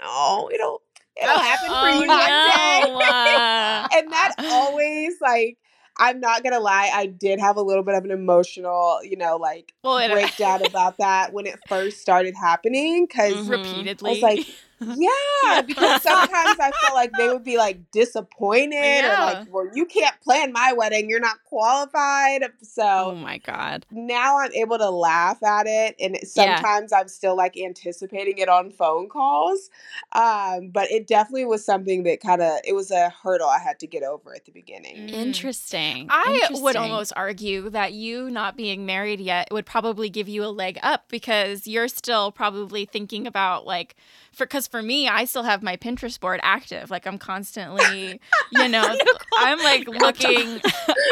[0.00, 0.80] "Oh, it'll
[1.20, 5.58] it'll happen for you one day." Uh, and that always like
[5.98, 9.36] I'm not gonna lie, I did have a little bit of an emotional, you know,
[9.36, 13.50] like Well, breakdown about that when it first started happening because Mhm.
[13.50, 14.08] repeatedly.
[14.10, 14.46] I was like,
[14.80, 19.86] yeah, because sometimes I felt like they would be like disappointed or like, well, you
[19.86, 22.44] can't plan my wedding, you're not qualified.
[22.62, 23.86] So, oh my god.
[23.90, 26.56] now I'm able to laugh at it, and it, Yeah.
[26.56, 29.70] sometimes I'm still like anticipating it on phone calls.
[30.12, 33.78] Um, but it definitely was something that kind of it was a hurdle I had
[33.80, 35.08] to get over at the beginning.
[35.08, 35.12] Mm.
[35.12, 36.06] Interesting.
[36.10, 40.46] I would almost argue that you not being married yet would probably give you a
[40.48, 43.96] leg up because you're still probably thinking about like
[44.32, 48.20] for because for me I still have my Pinterest board active like I'm constantly
[48.52, 48.96] you know
[49.36, 50.60] I'm like looking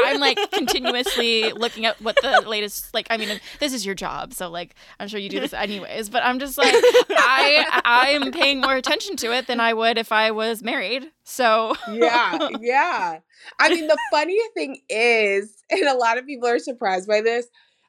[0.04, 4.32] I'm like continuously looking at what the latest like I mean this is your job
[4.32, 8.60] so like I'm sure you do this anyways but I'm just like I I'm paying
[8.60, 13.18] more attention to it than I would if I was married so yeah, yeah.
[13.58, 17.48] I mean, the funny thing is, and a lot of people are surprised by this.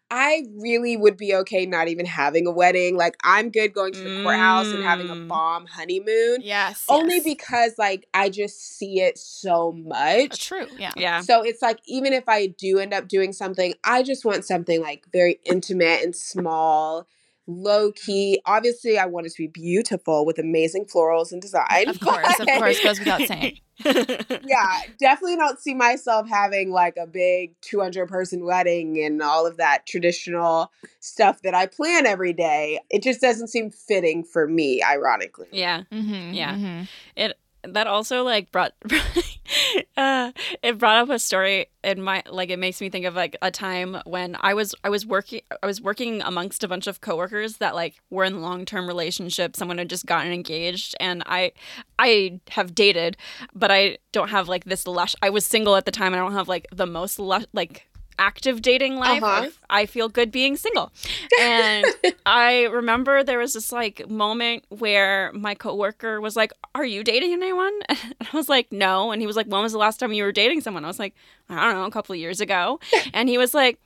[0.09, 2.95] I really would be okay not even having a wedding.
[2.95, 5.27] Like, I'm good going to the courthouse and having a Mm.
[5.27, 6.41] bomb honeymoon.
[6.41, 7.23] yes Only yes.
[7.25, 10.39] because, like, I just see it so Uh, much.
[10.39, 11.21] true yeah Yeah.
[11.21, 14.81] So it's like, even if I do end up doing something, I just want something
[14.81, 17.07] like very intimate and small,
[17.47, 18.39] low key.
[18.45, 21.87] Obviously, I want it to be beautiful with amazing florals and design.
[21.87, 23.59] Of course, of course, goes without saying.
[23.85, 29.57] yeah, definitely don't see myself having like a big 200 person wedding and all of
[29.57, 32.79] that traditional stuff that I plan every day.
[32.89, 35.47] It just doesn't seem fitting for me, ironically.
[35.51, 35.83] yeah.
[35.91, 36.85] Mm-hmm, Yeah.
[37.15, 37.37] It
[37.73, 38.73] that also like brought
[39.97, 43.35] uh it brought up a story in my like it makes me think of like
[43.41, 47.01] a time when I was I was working I was working amongst a bunch of
[47.01, 51.51] coworkers that like were in long-term relationships someone had just gotten engaged and I
[51.99, 53.17] I have dated
[53.53, 56.25] but I don't have like this lush I was single at the time and I
[56.25, 57.87] don't have like the most lush like
[58.19, 59.49] active dating life Uh-huh.
[59.69, 60.91] I, I feel good being single
[61.39, 61.85] and
[62.25, 67.33] I remember there was this like moment where my coworker was like, "Are you dating
[67.33, 70.13] anyone?" And I was like, "No." And he was like, "When was the last time
[70.13, 71.15] you were dating someone?" I was like,
[71.49, 72.79] "I don't know, a couple of years ago."
[73.13, 73.79] And he was like,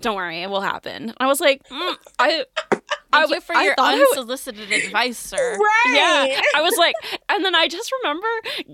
[0.00, 2.44] "Don't worry, it will happen." I was like, mm, "I."
[3.10, 5.56] I Thank you for I your I would- unsolicited advice, sir.
[5.56, 5.94] Right.
[5.96, 6.94] yeah i was like
[7.38, 8.26] and then i just remember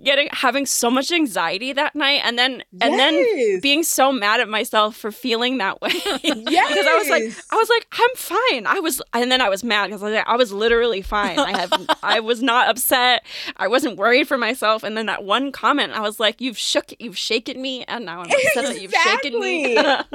[0.02, 4.48] getting having so much anxiety that night and then and then being so mad at
[4.48, 5.90] myself for feeling that way.
[6.24, 8.66] Because i was like i was like i'm fine.
[8.66, 11.38] I was and then i was mad because I, was like, I was literally fine.
[11.38, 13.22] I have i was not upset.
[13.56, 14.82] I wasn't worried for myself.
[14.82, 17.84] And then that one comment i was like you've shook you've shaken me.
[17.84, 19.74] And now i'm upset that you've shaken me.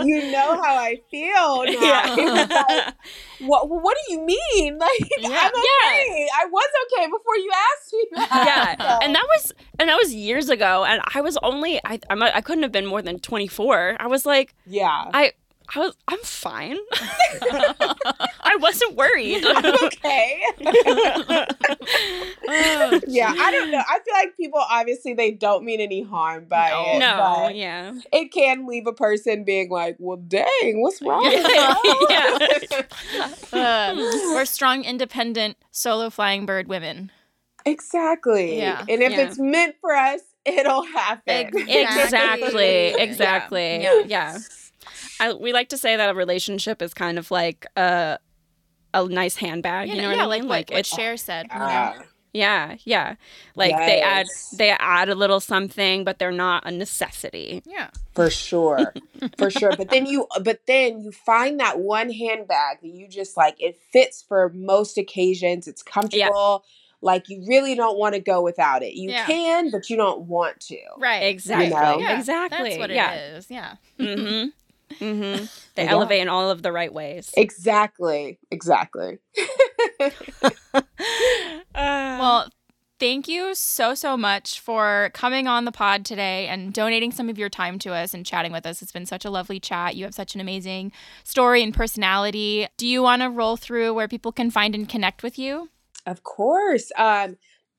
[0.10, 2.16] You know how I feel now.
[2.16, 2.92] yeah.
[3.42, 4.78] What, what do you mean?
[4.78, 4.90] Like,
[5.20, 5.30] Yeah.
[5.30, 6.28] I'm okay.
[6.42, 8.30] I was okay before you asked me that.
[8.80, 12.22] yeah and that was and that was years ago and i was only i I'm,
[12.24, 15.06] i couldn't have been more than 24 i was like yeah.
[15.14, 15.32] i
[15.76, 16.78] i was i'm fine
[18.42, 20.42] i wasn't worried I'm okay.
[23.08, 23.78] yeah, I don't know.
[23.88, 26.86] I feel like people obviously they don't mean any harm by No.
[26.96, 27.00] it.
[27.00, 31.46] no but yeah it can leave a person being like, "Well, dang, what's wrong?" with
[32.10, 32.38] Yeah.
[33.52, 33.94] you?" Uh,
[34.34, 37.12] we're strong, independent, solo flying bird women.
[37.72, 38.58] Exactly.
[38.58, 38.80] Yeah.
[38.88, 39.22] And if Yeah.
[39.22, 41.52] it's meant for us, it'll happen.
[41.68, 44.02] exactly exactly Yeah.
[44.08, 44.38] yeah,
[45.20, 48.20] I, we like to say that a relationship is kind of like a
[48.94, 51.16] a nice handbag you know yeah, what i like mean what, like what it's Cher
[51.18, 51.46] said.
[51.54, 51.66] you know?
[51.70, 51.96] Ah,
[52.34, 53.16] yeah yeah
[53.56, 54.26] like they add
[54.58, 57.90] they add a little something but they're not a necessity Yeah.
[58.16, 58.94] for sure.
[59.38, 59.74] for sure.
[59.78, 63.78] But then you but then you find that one handbag that you just like it
[63.94, 65.68] fits for most occasions.
[65.68, 66.64] It's comfortable.
[67.02, 68.94] Like you really don't want to go without it.
[68.96, 69.26] You Yeah.
[69.26, 70.78] can, but you don't want to.
[70.98, 71.24] Right.
[71.24, 72.00] exactly know?
[72.00, 73.50] Yeah, exactly That's what yeah it is.
[73.50, 73.76] Yeah.
[74.00, 74.50] mm-hmm
[75.04, 75.46] mm-hmm
[75.76, 75.92] they Yeah.
[75.92, 78.40] elevate in all of the right ways Exactly.
[78.52, 79.20] Exactly.
[80.00, 80.10] Uh,
[81.76, 82.50] Well,
[83.00, 87.38] thank you so, so much for coming on the pod today and donating some of
[87.38, 88.82] your time to us and chatting with us.
[88.82, 89.96] It's been such a lovely chat.
[89.96, 90.92] You have such an amazing
[91.24, 92.68] story and personality.
[92.78, 95.70] Do you want to roll through where people can find and connect with you?
[96.10, 96.92] Of course.
[96.98, 97.38] Um,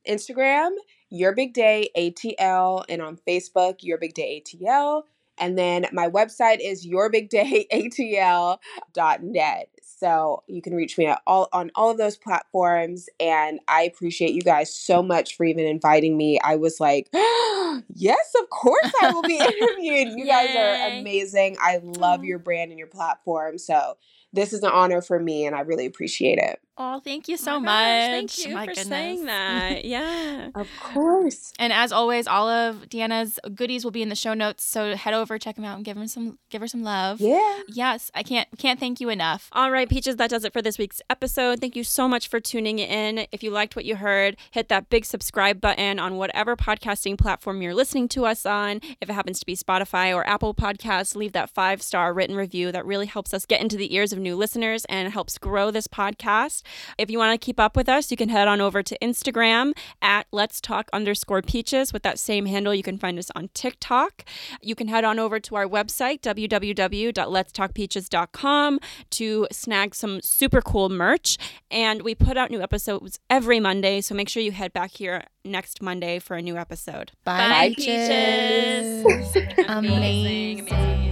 [0.09, 0.71] Instagram,
[1.11, 5.03] Your Big Day ATL, and on Facebook, Your Big Day ATL.
[5.37, 9.69] And then my website is yourbigdayatl.net.
[10.01, 13.11] So you can reach me at all on all of those platforms.
[13.21, 16.39] And I appreciate you guys so much for even inviting me.
[16.43, 20.19] I was like, yes, of course I will be interviewed.
[20.19, 21.59] You guys are amazing.
[21.61, 23.59] I love your brand and your platform.
[23.59, 23.99] So
[24.33, 26.61] this is an honor for me, and I really appreciate it.
[26.83, 27.75] Oh, thank you so oh my much.
[28.33, 28.89] gosh, Thank you My for goodness.
[28.89, 29.85] saying that.
[29.91, 30.49] Yeah.
[30.55, 31.53] Of course.
[31.59, 34.65] And as always, all of Deanna's goodies will be in the show notes.
[34.65, 37.21] So head over, check them out, and give her some give her some love.
[37.21, 37.61] Yeah.
[37.69, 39.49] Yes, I can't can't thank you enough.
[39.53, 41.61] All right, Peaches, that does it for this week's episode.
[41.61, 43.27] Thank you so much for tuning in.
[43.31, 47.61] If you liked what you heard, hit that big subscribe button on whatever podcasting platform
[47.61, 48.81] you're listening to us on.
[49.01, 52.73] If it happens to be Spotify or Apple Podcasts, leave that five star written review.
[52.73, 55.87] That really helps us get into the ears of new listeners and helps grow this
[55.89, 56.63] podcast.
[56.99, 59.73] If you want to keep up with us, you can head on over to Instagram
[60.03, 61.93] at Let's Talk underscore Peaches.
[61.93, 64.25] With that same handle, you can find us on TikTok.
[64.63, 68.79] You can head on over to our website, www.letstalkpeaches.com,
[69.11, 71.39] to snag some super cool merch.
[71.71, 75.25] And we put out new episodes every Monday, so make sure you head back here
[75.45, 77.13] next Monday for a new episode.
[77.25, 79.05] Bye, Bye, Peaches.
[79.35, 79.65] Peaches.
[79.69, 81.10] Amazing.